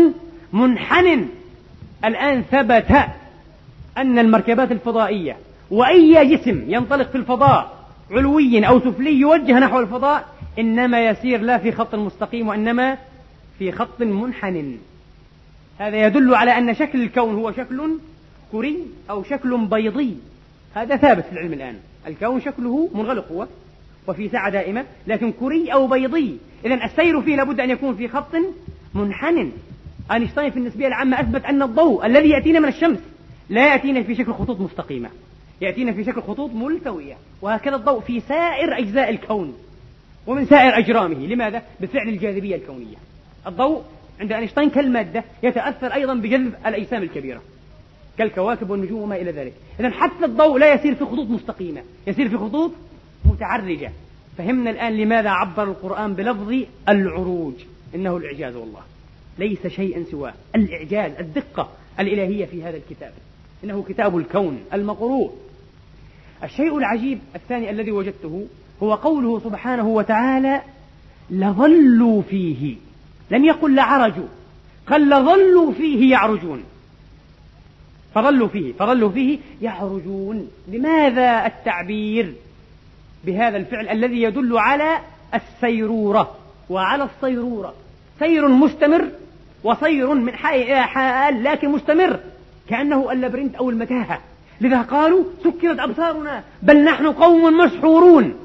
منحن. 0.53 1.27
الآن 2.05 2.41
ثبت 2.41 2.91
أن 3.97 4.19
المركبات 4.19 4.71
الفضائية 4.71 5.37
وأي 5.71 6.35
جسم 6.35 6.63
ينطلق 6.67 7.09
في 7.09 7.15
الفضاء 7.15 7.87
علوي 8.11 8.67
أو 8.67 8.79
سفلي 8.79 9.11
يوجه 9.11 9.59
نحو 9.59 9.79
الفضاء 9.79 10.27
إنما 10.59 11.05
يسير 11.05 11.41
لا 11.41 11.57
في 11.57 11.71
خط 11.71 11.95
مستقيم 11.95 12.47
وإنما 12.47 12.97
في 13.59 13.71
خط 13.71 14.01
منحن. 14.01 14.77
هذا 15.79 16.07
يدل 16.07 16.35
على 16.35 16.57
أن 16.57 16.75
شكل 16.75 17.01
الكون 17.01 17.35
هو 17.35 17.51
شكل 17.51 17.97
كري 18.51 18.77
أو 19.09 19.23
شكل 19.23 19.57
بيضي. 19.57 20.17
هذا 20.73 20.97
ثابت 20.97 21.25
في 21.25 21.31
العلم 21.31 21.53
الآن. 21.53 21.75
الكون 22.07 22.41
شكله 22.41 22.89
منغلق 22.93 23.31
هو 23.31 23.47
وفي 24.07 24.29
سعة 24.29 24.49
دائمة 24.51 24.85
لكن 25.07 25.31
كري 25.31 25.73
أو 25.73 25.87
بيضي. 25.87 26.37
إذا 26.65 26.85
السير 26.85 27.21
فيه 27.21 27.35
لابد 27.35 27.59
أن 27.59 27.69
يكون 27.69 27.95
في 27.95 28.07
خط 28.07 28.35
منحن. 28.93 29.51
أينشتاين 30.11 30.51
في 30.51 30.57
النسبية 30.57 30.87
العامة 30.87 31.19
أثبت 31.19 31.45
أن 31.45 31.61
الضوء 31.61 32.05
الذي 32.05 32.29
يأتينا 32.29 32.59
من 32.59 32.67
الشمس 32.67 32.99
لا 33.49 33.73
يأتينا 33.73 34.03
في 34.03 34.15
شكل 34.15 34.33
خطوط 34.33 34.59
مستقيمة. 34.59 35.09
يأتينا 35.61 35.91
في 35.91 36.03
شكل 36.03 36.21
خطوط 36.21 36.51
ملتوية. 36.53 37.15
وهكذا 37.41 37.75
الضوء 37.75 37.99
في 37.99 38.19
سائر 38.19 38.77
أجزاء 38.77 39.09
الكون 39.09 39.53
ومن 40.27 40.45
سائر 40.45 40.77
أجرامه. 40.77 41.27
لماذا؟ 41.27 41.61
بفعل 41.81 42.09
الجاذبية 42.09 42.55
الكونية. 42.55 42.95
الضوء 43.47 43.81
عند 44.19 44.31
أينشتاين 44.31 44.69
كالمادة 44.69 45.23
يتأثر 45.43 45.93
أيضا 45.93 46.13
بجذب 46.13 46.53
الأجسام 46.65 47.03
الكبيرة 47.03 47.41
كالكواكب 48.17 48.69
والنجوم 48.69 49.01
وما 49.01 49.15
إلى 49.15 49.31
ذلك. 49.31 49.53
إذا 49.79 49.89
حتى 49.89 50.25
الضوء 50.25 50.57
لا 50.57 50.73
يسير 50.73 50.95
في 50.95 51.05
خطوط 51.05 51.29
مستقيمة. 51.29 51.81
يسير 52.07 52.29
في 52.29 52.37
خطوط 52.37 52.71
متعرجة. 53.27 53.91
فهمنا 54.37 54.69
الآن 54.69 54.97
لماذا 54.97 55.29
عبر 55.29 55.63
القرآن 55.63 56.13
بلفظ 56.13 56.53
العروج. 56.89 57.53
إنه 57.95 58.17
الإعجاز 58.17 58.55
والله. 58.55 58.81
ليس 59.39 59.67
شيئا 59.67 60.05
سواه. 60.11 60.33
الإعجاز 60.55 61.11
الدقة 61.19 61.69
الإلهية 61.99 62.45
في 62.45 62.63
هذا 62.63 62.77
الكتاب. 62.77 63.13
إنه 63.63 63.83
كتاب 63.89 64.17
الكون 64.17 64.59
المقروء. 64.73 65.33
الشيء 66.43 66.77
العجيب 66.77 67.19
الثاني 67.35 67.69
الذي 67.69 67.91
وجدته 67.91 68.47
هو 68.83 68.93
قوله 68.93 69.39
سبحانه 69.39 69.87
وتعالى 69.87 70.61
لظلوا 71.29 72.21
فيه. 72.21 72.75
لم 73.31 73.45
يقل 73.45 73.75
لعرجوا 73.75 74.27
قال 74.87 75.09
لظلوا 75.09 75.71
فيه 75.71 76.11
يعرجون. 76.11 76.63
فظلوا 78.15 78.47
فيه 78.47 78.73
فظلوا 78.73 79.09
فيه 79.09 79.39
يعرجون. 79.61 80.49
لماذا 80.67 81.45
التعبير؟ 81.45 82.33
بهذا 83.25 83.57
الفعل 83.57 83.89
الذي 83.89 84.21
يدل 84.21 84.57
على 84.57 84.97
السيرورة 85.33 86.35
وعلى 86.69 87.03
الصيرورة. 87.03 87.73
سير 88.19 88.47
مستمر 88.47 89.09
وصير 89.63 90.13
من 90.13 90.35
حال 90.35 90.61
إلى 90.61 90.83
حال 90.83 91.43
لكن 91.43 91.69
مستمر 91.69 92.19
كأنه 92.69 93.11
اللبرنت 93.11 93.55
أو 93.55 93.69
المتاهة. 93.69 94.19
لذا 94.61 94.81
قالوا 94.81 95.23
سكرت 95.43 95.79
أبصارنا 95.79 96.43
بل 96.61 96.83
نحن 96.83 97.07
قوم 97.07 97.57
مسحورون. 97.57 98.35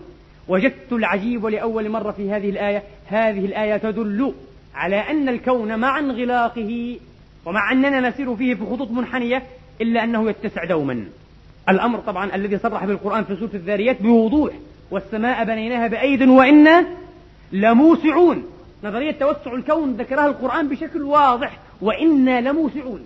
وجدت 0.48 0.92
العجيب 0.92 1.46
لأول 1.46 1.88
مرة 1.88 2.10
في 2.10 2.30
هذه 2.30 2.50
الآية 2.50 2.82
هذه 3.06 3.44
الآية 3.44 3.76
تدل 3.76 4.34
على 4.74 4.96
أن 4.96 5.28
الكون 5.28 5.78
مع 5.78 5.98
انغلاقه 5.98 6.98
ومع 7.46 7.72
أننا 7.72 8.08
نسير 8.08 8.36
فيه 8.36 8.54
في 8.54 8.64
خطوط 8.64 8.90
منحنية 8.90 9.42
إلا 9.80 10.04
أنه 10.04 10.30
يتسع 10.30 10.64
دوما. 10.64 11.04
الأمر 11.68 11.98
طبعا 11.98 12.34
الذي 12.34 12.58
صرح 12.58 12.84
بالقرآن 12.84 13.24
في 13.24 13.36
سورة 13.36 13.50
الذاريات 13.54 14.02
بوضوح. 14.02 14.52
والسماء 14.90 15.44
بنيناها 15.44 15.86
بأيد 15.86 16.22
وإنا 16.22 16.86
لموسعون. 17.52 18.44
نظرية 18.84 19.12
توسع 19.12 19.54
الكون 19.54 19.92
ذكرها 19.92 20.26
القرآن 20.26 20.68
بشكل 20.68 21.02
واضح 21.02 21.58
وإنا 21.80 22.40
لموسعون. 22.40 23.00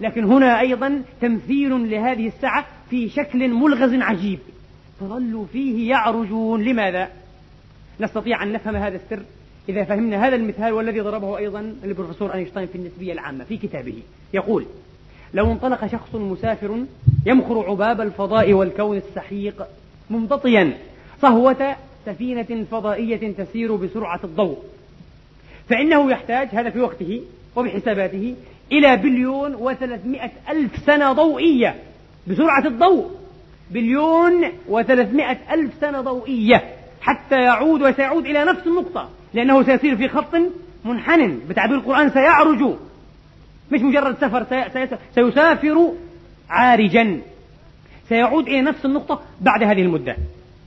لكن 0.00 0.24
هنا 0.24 0.60
أيضا 0.60 1.02
تمثيل 1.20 1.90
لهذه 1.90 2.26
السعة 2.26 2.66
في 2.90 3.08
شكل 3.08 3.48
ملغز 3.48 3.94
عجيب. 3.94 4.38
فظلوا 5.00 5.44
فيه 5.52 5.90
يعرجون. 5.90 6.64
لماذا؟ 6.64 7.08
نستطيع 8.00 8.42
أن 8.42 8.52
نفهم 8.52 8.76
هذا 8.76 8.96
السر 8.96 9.22
إذا 9.68 9.84
فهمنا 9.84 10.26
هذا 10.26 10.36
المثال 10.36 10.72
والذي 10.72 11.00
ضربه 11.00 11.38
أيضا 11.38 11.74
البروفيسور 11.84 12.34
أينشتاين 12.34 12.66
في 12.66 12.78
النسبية 12.78 13.12
العامة 13.12 13.44
في 13.44 13.56
كتابه. 13.56 14.02
يقول 14.34 14.66
لو 15.34 15.52
انطلق 15.52 15.86
شخص 15.86 16.14
مسافر 16.14 16.84
يمخر 17.26 17.70
عباب 17.70 18.00
الفضاء 18.00 18.52
والكون 18.52 18.96
السحيق 18.96 19.66
ممتطيا 20.10 20.72
صهوة 21.22 21.76
سفينة 22.06 22.64
فضائية 22.70 23.32
تسير 23.32 23.76
بسرعة 23.76 24.20
الضوء. 24.24 24.58
فإنه 25.68 26.10
يحتاج 26.10 26.48
هذا 26.52 26.70
في 26.70 26.80
وقته 26.80 27.22
وبحساباته 27.56 28.34
إلى 28.72 28.96
بليون 28.96 29.54
وثلاثمائة 29.54 30.30
ألف 30.50 30.76
سنة 30.86 31.12
ضوئية 31.12 31.74
بسرعة 32.26 32.66
الضوء. 32.66 33.10
بليون 33.70 34.44
وثلاثمائة 34.68 35.38
ألف 35.52 35.74
سنة 35.80 36.00
ضوئية 36.00 36.64
حتى 37.00 37.34
يعود 37.34 37.82
وسيعود 37.82 38.26
إلى 38.26 38.44
نفس 38.44 38.66
النقطة 38.66 39.10
لأنه 39.34 39.62
سيسير 39.62 39.96
في 39.96 40.08
خط 40.08 40.34
منحن 40.84 41.40
بتعبير 41.48 41.76
القرآن 41.76 42.10
سيعرج. 42.10 42.74
مش 43.72 43.80
مجرد 43.80 44.16
سفر 44.20 44.46
سيسافر 45.14 45.92
عارجا. 46.50 47.20
سيعود 48.08 48.46
إلى 48.46 48.60
نفس 48.60 48.84
النقطة 48.84 49.20
بعد 49.40 49.62
هذه 49.62 49.82
المدة. 49.82 50.16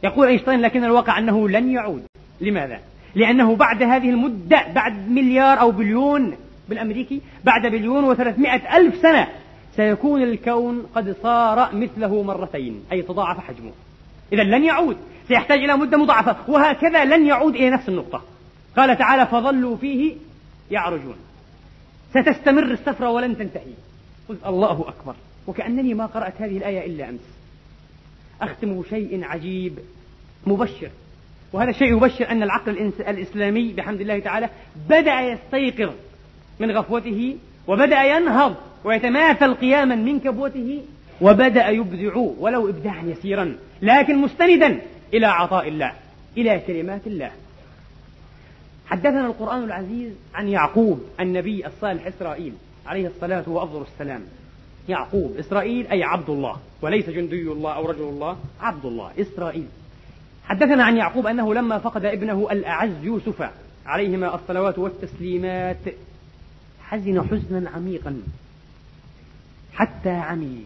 يقول 0.04 0.28
أينشتاين 0.28 0.62
لكن 0.62 0.84
الواقع 0.84 1.18
أنه 1.18 1.50
لن 1.50 1.72
يعود. 1.72 2.04
لماذا؟ 2.42 2.80
لأنه 3.16 3.56
بعد 3.56 3.84
هذه 3.84 4.10
المدة 4.10 4.68
بعد 4.76 5.10
مليار 5.10 5.60
أو 5.60 5.72
بليون 5.72 6.36
بالأمريكي 6.70 7.22
بعد 7.44 7.72
بليون 7.72 8.04
وثلاثمائة 8.04 8.78
ألف 8.78 8.96
سنة 9.02 9.28
سيكون 9.76 10.24
الكون 10.24 10.86
قد 10.96 11.16
صار 11.24 11.76
مثله 11.76 12.24
مرتين 12.24 12.84
أي 12.92 13.02
تضاعف 13.02 13.40
حجمه. 13.40 13.72
إذا 14.34 14.44
لن 14.44 14.64
يعود. 14.64 14.98
سيحتاج 15.28 15.64
إلى 15.64 15.78
مدة 15.78 15.98
مضاعفة. 15.98 16.36
وهكذا 16.48 17.06
لن 17.06 17.26
يعود 17.26 17.56
إلى 17.56 17.70
نفس 17.70 17.90
النقطة. 17.90 18.22
قال 18.78 18.98
تعالى 18.98 19.26
فظلوا 19.26 19.78
فيه 19.78 20.16
يعرجون. 20.72 21.16
ستستمر 22.10 22.64
السفرة 22.64 23.10
ولن 23.10 23.38
تنتهي. 23.38 23.74
قلت 24.30 24.46
الله 24.46 24.86
أكبر. 24.88 25.16
وكأنني 25.48 25.94
ما 25.94 26.06
قرأت 26.06 26.34
هذه 26.40 26.58
الآية 26.58 26.86
إلا 26.86 27.10
أمس. 27.10 27.20
أختم 28.42 28.82
بشيء 28.82 29.24
عجيب 29.24 29.80
مبشر. 30.48 30.90
وهذا 31.54 31.70
الشيء 31.70 31.98
يبشر 31.98 32.30
أن 32.30 32.44
العقل 32.44 32.92
الإسلامي 33.00 33.74
بحمد 33.74 34.02
الله 34.02 34.20
تعالى 34.20 34.50
بدأ 34.90 35.22
يستيقظ 35.22 35.94
من 36.60 36.72
غفوته 36.72 37.38
وبدأ 37.68 38.04
ينهض 38.04 38.56
ويتماثل 38.84 39.54
قياما 39.54 39.96
من 39.96 40.20
كبوته 40.20 40.82
وبدأ 41.22 41.68
يبدع 41.68 42.16
ولو 42.16 42.70
إبداعا 42.70 43.04
يسيرا 43.04 43.58
لكن 43.82 44.18
مستندا 44.18 44.82
إلى 45.14 45.26
عطاء 45.26 45.68
الله 45.68 45.94
إلى 46.38 46.62
كلمات 46.68 47.08
الله. 47.08 47.32
حدثنا 48.88 49.26
القرآن 49.26 49.64
العزيز 49.64 50.14
عن 50.34 50.48
يعقوب 50.48 51.06
النبي 51.20 51.68
الصالح 51.68 52.08
إسرائيل 52.08 52.54
عليه 52.88 53.08
الصلاة 53.08 53.50
وأفضل 53.50 53.82
السلام. 53.82 54.22
يعقوب 54.90 55.38
إسرائيل 55.40 55.88
أي 55.88 56.04
عبد 56.04 56.30
الله. 56.30 56.58
وليس 56.82 57.10
جندي 57.10 57.42
الله 57.42 57.72
أو 57.72 57.86
رجل 57.86 58.04
الله 58.04 58.38
عبد 58.62 58.86
الله 58.86 59.12
إسرائيل. 59.20 59.68
حدثنا 60.44 60.84
عن 60.84 60.98
يعقوب 60.98 61.28
أنه 61.28 61.54
لما 61.54 61.78
فقد 61.78 62.06
ابنه 62.06 62.48
الأعز 62.52 63.04
يوسف 63.04 63.50
عليهما 63.86 64.36
الصلوات 64.36 64.80
والتسليمات 64.80 65.78
حزن 66.82 67.28
حزنا 67.28 67.70
عميقا 67.70 68.22
حتى 69.74 70.10
عمي 70.10 70.64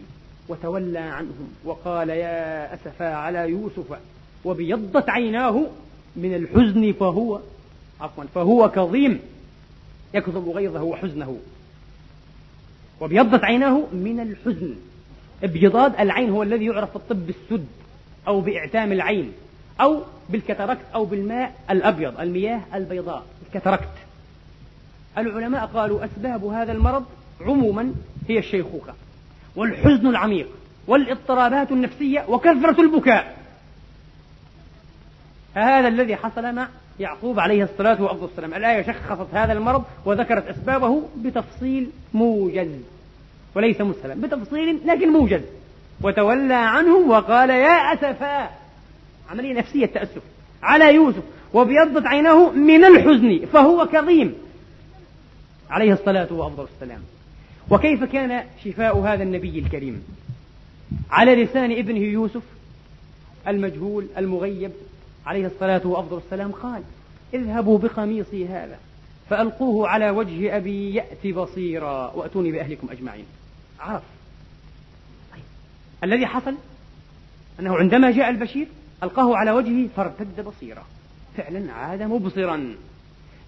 وتولى 0.48 0.98
عنهم 0.98 1.48
وقال 1.64 2.08
يا 2.08 2.74
أسفا 2.74 3.14
على 3.14 3.38
يوسف 3.38 3.98
وبيضت 4.44 5.08
عيناه 5.08 5.66
من 6.16 6.34
الحزن 6.34 6.92
فهو 6.92 7.40
عفوا 8.00 8.24
فهو 8.34 8.70
كظيم 8.70 9.20
يكظم 10.14 10.50
غيظه 10.50 10.82
وحزنه. 10.82 11.38
وابيضت 13.00 13.44
عيناه 13.44 13.84
من 13.92 14.20
الحزن. 14.20 14.74
ابيضاد 15.42 16.00
العين 16.00 16.30
هو 16.30 16.42
الذي 16.42 16.64
يعرف 16.64 16.90
في 16.90 16.96
الطب 16.96 17.26
بالسد 17.26 17.66
أو 18.28 18.40
بإعتام 18.40 18.92
العين 18.92 19.32
أو 19.80 20.02
بالكتركت 20.28 20.84
أو 20.94 21.04
بالماء 21.04 21.54
الأبيض 21.70 22.20
المياه 22.20 22.60
البيضاء 22.74 23.26
الكتركت. 23.46 23.92
العلماء 25.18 25.66
قالوا 25.66 26.04
أسباب 26.04 26.44
هذا 26.44 26.72
المرض 26.72 27.04
عموما 27.40 27.94
هي 28.28 28.38
الشيخوخة 28.38 28.94
والحزن 29.56 30.06
العميق 30.06 30.48
والاضطرابات 30.86 31.72
النفسية 31.72 32.24
وكثرة 32.28 32.80
البكاء. 32.80 33.36
هذا 35.54 35.88
الذي 35.88 36.16
حصل 36.16 36.54
مع 36.54 36.68
يعقوب 37.00 37.40
عليه 37.40 37.64
الصلاة 37.64 38.22
والسلام. 38.22 38.54
الآية 38.54 38.82
شخصت 38.82 39.34
هذا 39.34 39.52
المرض 39.52 39.84
وذكرت 40.04 40.48
أسبابه 40.48 41.02
بتفصيل 41.16 41.90
موجز 42.14 42.68
وليس 43.54 43.80
مسهلا 43.80 44.14
بتفصيل 44.14 44.80
لكن 44.86 45.08
موجز. 45.08 45.42
وتولى 46.02 46.54
عنهم 46.54 47.10
وقال 47.10 47.50
يا 47.50 47.94
أسفا 47.94 48.50
عملية 49.30 49.54
نفسية 49.54 49.86
تأسف 49.86 50.22
على 50.62 50.94
يوسف 50.94 51.22
وابيضت 51.52 52.06
عيناه 52.06 52.50
من 52.50 52.84
الحزن 52.84 53.46
فهو 53.52 53.86
كظيم. 53.86 54.34
عليه 55.70 55.92
الصلاة 55.92 56.32
والسلام. 56.32 57.00
وكيف 57.70 58.04
كان 58.04 58.44
شفاء 58.64 58.98
هذا 58.98 59.22
النبي 59.22 59.58
الكريم؟ 59.58 60.02
على 61.10 61.44
لسان 61.44 61.72
ابنه 61.72 61.98
يوسف 61.98 62.42
المجهول 63.48 64.06
المغيب. 64.18 64.72
عليه 65.26 65.46
الصلاة 65.46 65.86
والسلام 65.86 66.52
قال 66.52 66.82
اذهبوا 67.34 67.78
بقميصي 67.78 68.46
هذا 68.46 68.78
فألقوه 69.30 69.88
على 69.88 70.10
وجه 70.10 70.56
أبي 70.56 70.94
يأتي 70.94 71.32
بصيرا 71.32 72.12
وأتوني 72.14 72.52
بأهلكم 72.52 72.88
أجمعين. 72.90 73.24
عرف. 73.80 74.02
طيب. 75.32 75.42
الذي 76.04 76.26
حصل؟ 76.26 76.54
أنه 77.60 77.76
عندما 77.76 78.10
جاء 78.10 78.30
البشير 78.30 78.68
ألقاه 79.02 79.36
على 79.36 79.50
وجهه 79.50 79.88
فارتد 79.96 80.40
بصيرا. 80.40 80.84
فعلا 81.36 81.72
عاد 81.72 82.02
مبصرا. 82.02 82.74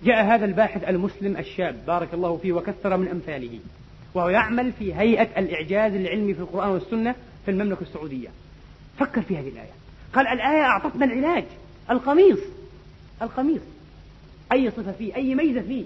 جاء 0.05 0.25
هذا 0.25 0.45
الباحث 0.45 0.85
المسلم 0.88 1.37
الشاب 1.37 1.87
بارك 1.87 2.14
الله 2.14 2.37
فيه 2.37 2.53
وكثر 2.53 2.97
من 2.97 3.09
أمثاله 3.09 3.59
وهو 4.14 4.29
يعمل 4.29 4.73
في 4.73 4.95
هيئة 4.95 5.38
الإعجاز 5.38 5.95
العلمي 5.95 6.35
في 6.35 6.41
القرآن 6.41 6.71
والسنة 6.71 7.14
في 7.45 7.51
المملكة 7.51 7.83
السعودية. 7.83 8.29
فكر 8.99 9.23
في 9.23 9.37
هذه 9.37 9.49
الآية. 9.49 9.73
قال 10.14 10.27
الآية 10.27 10.62
أعطتنا 10.62 11.05
العلاج. 11.05 11.45
القميص 11.90 12.38
القميص. 13.22 13.61
أي 14.53 14.70
صفة 14.70 14.92
فيه 14.92 15.16
أي 15.16 15.35
ميزة 15.35 15.61
فيه. 15.61 15.85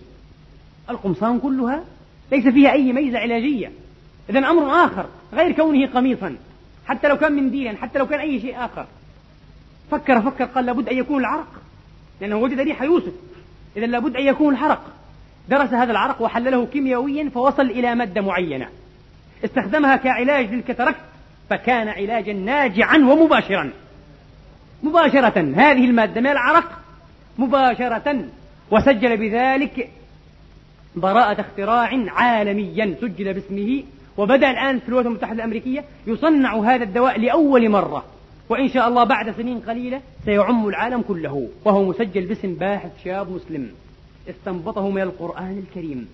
القمصان 0.90 1.38
كلها 1.38 1.84
ليس 2.32 2.48
فيها 2.48 2.72
أي 2.72 2.92
ميزة 2.92 3.18
علاجية. 3.18 3.72
إذا 4.30 4.38
أمر 4.38 4.84
آخر 4.84 5.06
غير 5.32 5.52
كونه 5.52 5.86
قميصا. 5.86 6.36
حتى 6.86 7.08
لو 7.08 7.16
كان 7.16 7.32
منديلا 7.32 7.76
حتى 7.76 7.98
لو 7.98 8.06
كان 8.06 8.20
أي 8.20 8.40
شيء 8.40 8.64
آخر. 8.64 8.86
فكر 9.90 10.20
فكر 10.20 10.44
قال 10.44 10.66
لابد 10.66 10.88
أن 10.88 10.98
يكون 10.98 11.20
العرق. 11.20 11.62
لأنه 12.20 12.36
وجد 12.36 12.60
ريح 12.60 12.82
يوسف. 12.82 13.12
إذا 13.76 13.86
لابد 13.86 14.16
أن 14.16 14.22
يكون 14.22 14.54
الحرق. 14.54 14.82
درس 15.48 15.72
هذا 15.72 15.90
العرق 15.90 16.22
وحلله 16.22 16.66
كيميائيا 16.66 17.28
فوصل 17.28 17.62
إلى 17.62 17.94
مادة 17.94 18.20
معينة. 18.20 18.68
استخدمها 19.44 19.96
كعلاج 19.96 20.54
للكتركت 20.54 21.00
فكان 21.50 21.88
علاجا 21.88 22.32
ناجعا 22.32 22.96
ومباشرا. 22.96 23.72
مباشرة. 24.82 25.54
هذه 25.56 25.84
المادة 25.84 26.20
من 26.20 26.26
العرق. 26.26 26.78
مباشرة. 27.38 28.24
وسجل 28.70 29.16
بذلك 29.16 29.90
براءة 30.96 31.40
اختراع 31.40 31.90
عالميا 32.08 32.94
سجل 33.00 33.34
باسمه. 33.34 33.82
وبدأ 34.16 34.50
الآن 34.50 34.78
في 34.78 34.88
الولايات 34.88 35.06
المتحدة 35.06 35.34
الأمريكية 35.34 35.84
يصنع 36.06 36.56
هذا 36.56 36.84
الدواء 36.84 37.20
لأول 37.20 37.68
مرة. 37.68 38.04
وإن 38.48 38.68
شاء 38.68 38.88
الله 38.88 39.04
بعد 39.04 39.30
سنين 39.30 39.60
قليلة 39.60 40.00
سيعم 40.24 40.68
العالم 40.68 41.02
كله. 41.02 41.48
وهو 41.64 41.84
مسجل 41.84 42.26
باسم 42.26 42.54
باحث 42.54 42.90
شاب 43.04 43.32
مسلم. 43.32 43.70
استنبطه 44.30 44.90
من 44.90 45.02
القرآن 45.02 45.64
الكريم. 45.68 46.08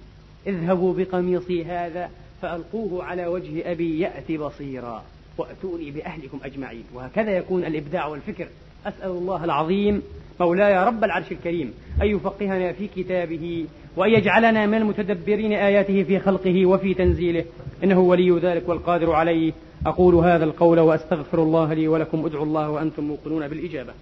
اذهبوا 0.46 0.94
بقميصي 0.94 1.64
هذا 1.64 2.10
فألقوه 2.42 3.04
على 3.04 3.26
وجه 3.26 3.72
أبي 3.72 4.00
يأتي 4.00 4.38
بصيرا. 4.38 5.02
وأتوني 5.38 5.90
بأهلكم 5.90 6.38
أجمعين. 6.44 6.84
وهكذا 6.94 7.30
يكون 7.30 7.64
الإبداع 7.64 8.06
والفكر. 8.06 8.46
أسأل 8.86 9.10
الله 9.10 9.44
العظيم 9.44 10.02
مولاي 10.40 10.84
رب 10.84 11.04
العرش 11.04 11.32
الكريم 11.32 11.74
أن 12.02 12.06
يفقهنا 12.06 12.72
في 12.72 12.88
كتابه 12.96 13.66
وأن 13.96 14.10
يجعلنا 14.10 14.66
من 14.66 14.74
المتدبرين 14.74 15.52
آياته 15.52 16.02
في 16.02 16.18
خلقه 16.18 16.66
وفي 16.66 16.94
تنزيله. 16.94 17.44
إنه 17.84 18.00
ولي 18.00 18.30
ذلك 18.30 18.68
والقادر 18.68 19.12
عليه. 19.12 19.52
أقول 19.86 20.14
هذا 20.14 20.44
القول 20.44 20.80
وأستغفر 20.80 21.42
الله 21.42 21.74
لي 21.74 21.88
ولكم. 21.88 22.26
ادعوا 22.26 22.44
الله 22.44 22.70
وأنتم 22.70 23.04
موقنون 23.04 23.48
بالإجابة. 23.48 23.92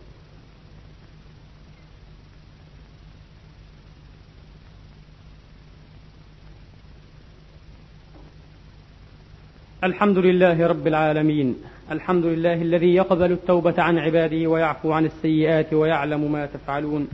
الحمد 9.85 10.18
لله 10.18 10.66
رب 10.66 10.87
العالمين. 10.87 11.57
الحمد 11.91 12.24
لله 12.24 12.62
الذي 12.62 12.95
يقبل 12.95 13.33
التوبة 13.33 13.74
عن 13.79 13.99
عباده 13.99 14.47
ويعفو 14.47 14.93
عن 14.93 15.05
السيئات 15.05 15.74
ويعلم 15.74 16.33
ما 16.33 16.47
تفعلون. 16.47 17.09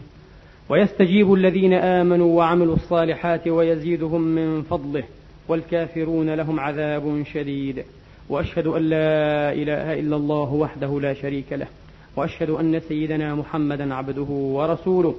ويستجيب 0.68 1.34
الذين 1.34 1.72
آمنوا 1.72 2.36
وعملوا 2.36 2.74
الصالحات 2.74 3.48
ويزيدهم 3.48 4.20
من 4.20 4.62
فضله. 4.62 5.04
والكافرون 5.48 6.34
لهم 6.34 6.60
عذاب 6.60 7.22
شديد. 7.32 7.84
وأشهد 8.28 8.66
أن 8.66 8.82
لا 8.82 9.52
إله 9.52 10.00
إلا 10.00 10.16
الله 10.16 10.52
وحده 10.52 11.00
لا 11.00 11.14
شريك 11.14 11.52
له. 11.52 11.66
وأشهد 12.16 12.50
أن 12.50 12.80
سيدنا 12.80 13.34
محمدا 13.34 13.94
عبده 13.94 14.30
ورسوله. 14.30 15.14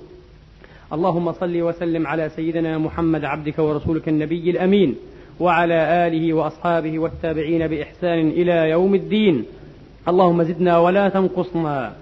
اللهم 0.93 1.31
صل 1.31 1.61
وسلم 1.61 2.07
على 2.07 2.29
سيدنا 2.29 2.77
محمد 2.77 3.25
عبدك 3.25 3.59
ورسولك 3.59 4.09
النبي 4.09 4.49
الأمين. 4.49 4.95
وعلى 5.39 6.07
آله 6.07 6.33
وأصحابه 6.33 6.99
والتابعين 6.99 7.67
بإحسان 7.67 8.29
إلى 8.29 8.69
يوم 8.69 8.95
الدين. 8.95 9.45
اللهم 10.07 10.43
زدنا 10.43 10.77
ولا 10.77 11.09
تنقصنا. 11.09 11.93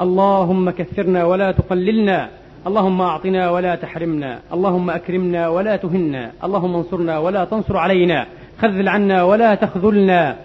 اللهم 0.00 0.70
كثرنا 0.70 1.24
ولا 1.24 1.52
تقللنا. 1.52 2.28
اللهم 2.66 3.00
أعطنا 3.00 3.50
ولا 3.50 3.74
تحرمنا. 3.74 4.38
اللهم 4.52 4.90
أكرمنا 4.90 5.48
ولا 5.48 5.76
تهنا. 5.76 6.30
اللهم 6.44 6.74
انصرنا 6.74 7.18
ولا 7.18 7.44
تنصر 7.44 7.76
علينا. 7.76 8.26
خذل 8.60 8.88
عنا 8.88 9.22
ولا 9.22 9.54
تخذلنا. 9.54 10.36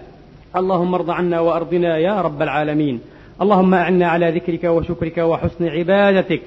اللهم 0.55 0.93
ارض 0.93 1.09
عنا 1.09 1.39
وأرضنا 1.39 1.97
يا 1.97 2.21
رب 2.21 2.41
العالمين. 2.41 2.99
اللهم 3.41 3.73
أعنا 3.73 4.07
على 4.07 4.31
ذكرك 4.31 4.63
وشكرك 4.63 5.17
وحسن 5.17 5.67
عبادتك. 5.67 6.41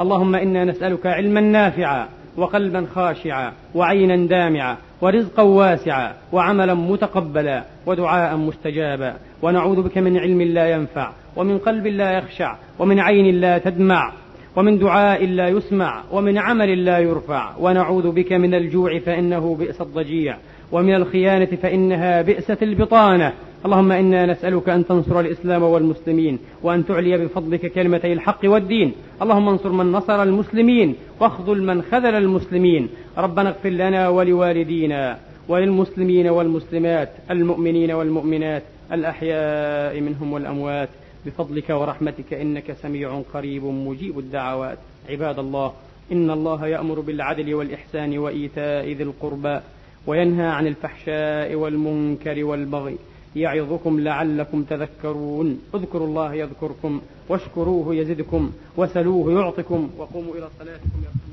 اللهم 0.00 0.34
إنا 0.34 0.64
نسألك 0.64 1.06
علما 1.06 1.40
نافعا 1.40 2.08
وقلبا 2.36 2.86
خاشعا 2.94 3.52
وعينا 3.74 4.16
دامعا 4.16 4.76
ورزقا 5.02 5.42
واسعا 5.42 6.14
وعملا 6.32 6.74
متقبلا 6.74 7.64
ودعاء 7.86 8.36
مستجابا. 8.36 9.14
ونعوذ 9.42 9.82
بك 9.82 9.98
من 9.98 10.16
علم 10.16 10.42
لا 10.42 10.70
ينفع 10.70 11.12
ومن 11.36 11.58
قلب 11.58 11.86
لا 11.86 12.10
يخشع 12.10 12.56
ومن 12.78 13.00
عين 13.00 13.40
لا 13.40 13.58
تدمع 13.58 14.12
ومن 14.56 14.78
دعاء 14.78 15.26
لا 15.26 15.48
يسمع 15.48 16.02
ومن 16.12 16.38
عمل 16.38 16.84
لا 16.84 16.98
يرفع. 16.98 17.56
ونعوذ 17.60 18.12
بك 18.12 18.32
من 18.32 18.54
الجوع 18.54 18.98
فإنه 18.98 19.56
بئس 19.56 19.80
الضجيع. 19.80 20.36
ومن 20.72 20.94
الخيانة 20.94 21.44
فإنها 21.62 22.22
بئست 22.22 22.62
البطانة. 22.62 23.32
اللهم 23.66 23.92
إنا 23.92 24.26
نسألك 24.26 24.68
أن 24.68 24.86
تنصر 24.86 25.20
الإسلام 25.20 25.62
والمسلمين 25.62 26.38
وأن 26.62 26.86
تعلي 26.86 27.18
بفضلك 27.18 27.72
كلمتي 27.72 28.12
الحق 28.12 28.40
والدين. 28.44 28.92
اللهم 29.22 29.48
انصر 29.48 29.72
من 29.72 29.92
نصر 29.92 30.22
المسلمين 30.22 30.94
واخذل 31.20 31.62
من 31.62 31.82
خذل 31.82 32.14
المسلمين. 32.14 32.88
ربنا 33.18 33.48
اغفر 33.48 33.68
لنا 33.68 34.08
ولوالدينا 34.08 35.18
وللمسلمين 35.48 36.26
والمسلمات 36.26 37.08
المؤمنين 37.30 37.90
والمؤمنات 37.90 38.62
الأحياء 38.92 40.00
منهم 40.00 40.32
والأموات. 40.32 40.88
بفضلك 41.26 41.70
ورحمتك 41.70 42.34
إنك 42.34 42.72
سميع 42.72 43.22
قريب 43.34 43.64
مجيب 43.64 44.18
الدعوات. 44.18 44.78
عباد 45.10 45.38
الله 45.38 45.72
إن 46.12 46.30
الله 46.30 46.66
يأمر 46.66 47.00
بالعدل 47.00 47.54
والإحسان 47.54 48.18
وإيتاء 48.18 48.88
ذي 48.88 49.02
القربى. 49.02 49.60
وينهى 50.06 50.46
عن 50.46 50.66
الفحشاء 50.66 51.54
والمنكر 51.54 52.44
والبغي. 52.44 52.96
يعظكم 53.36 54.00
لعلكم 54.00 54.62
تذكرون. 54.62 55.60
اذكروا 55.74 56.06
الله 56.06 56.34
يذكركم 56.34 57.00
واشكروه 57.28 57.94
يزدكم 57.94 58.52
وسلوه 58.76 59.32
يعطكم. 59.32 59.90
وقوموا 59.98 60.34
إلى 60.34 60.48
صلاتكم 60.58 60.98
يرحمكم. 61.02 61.31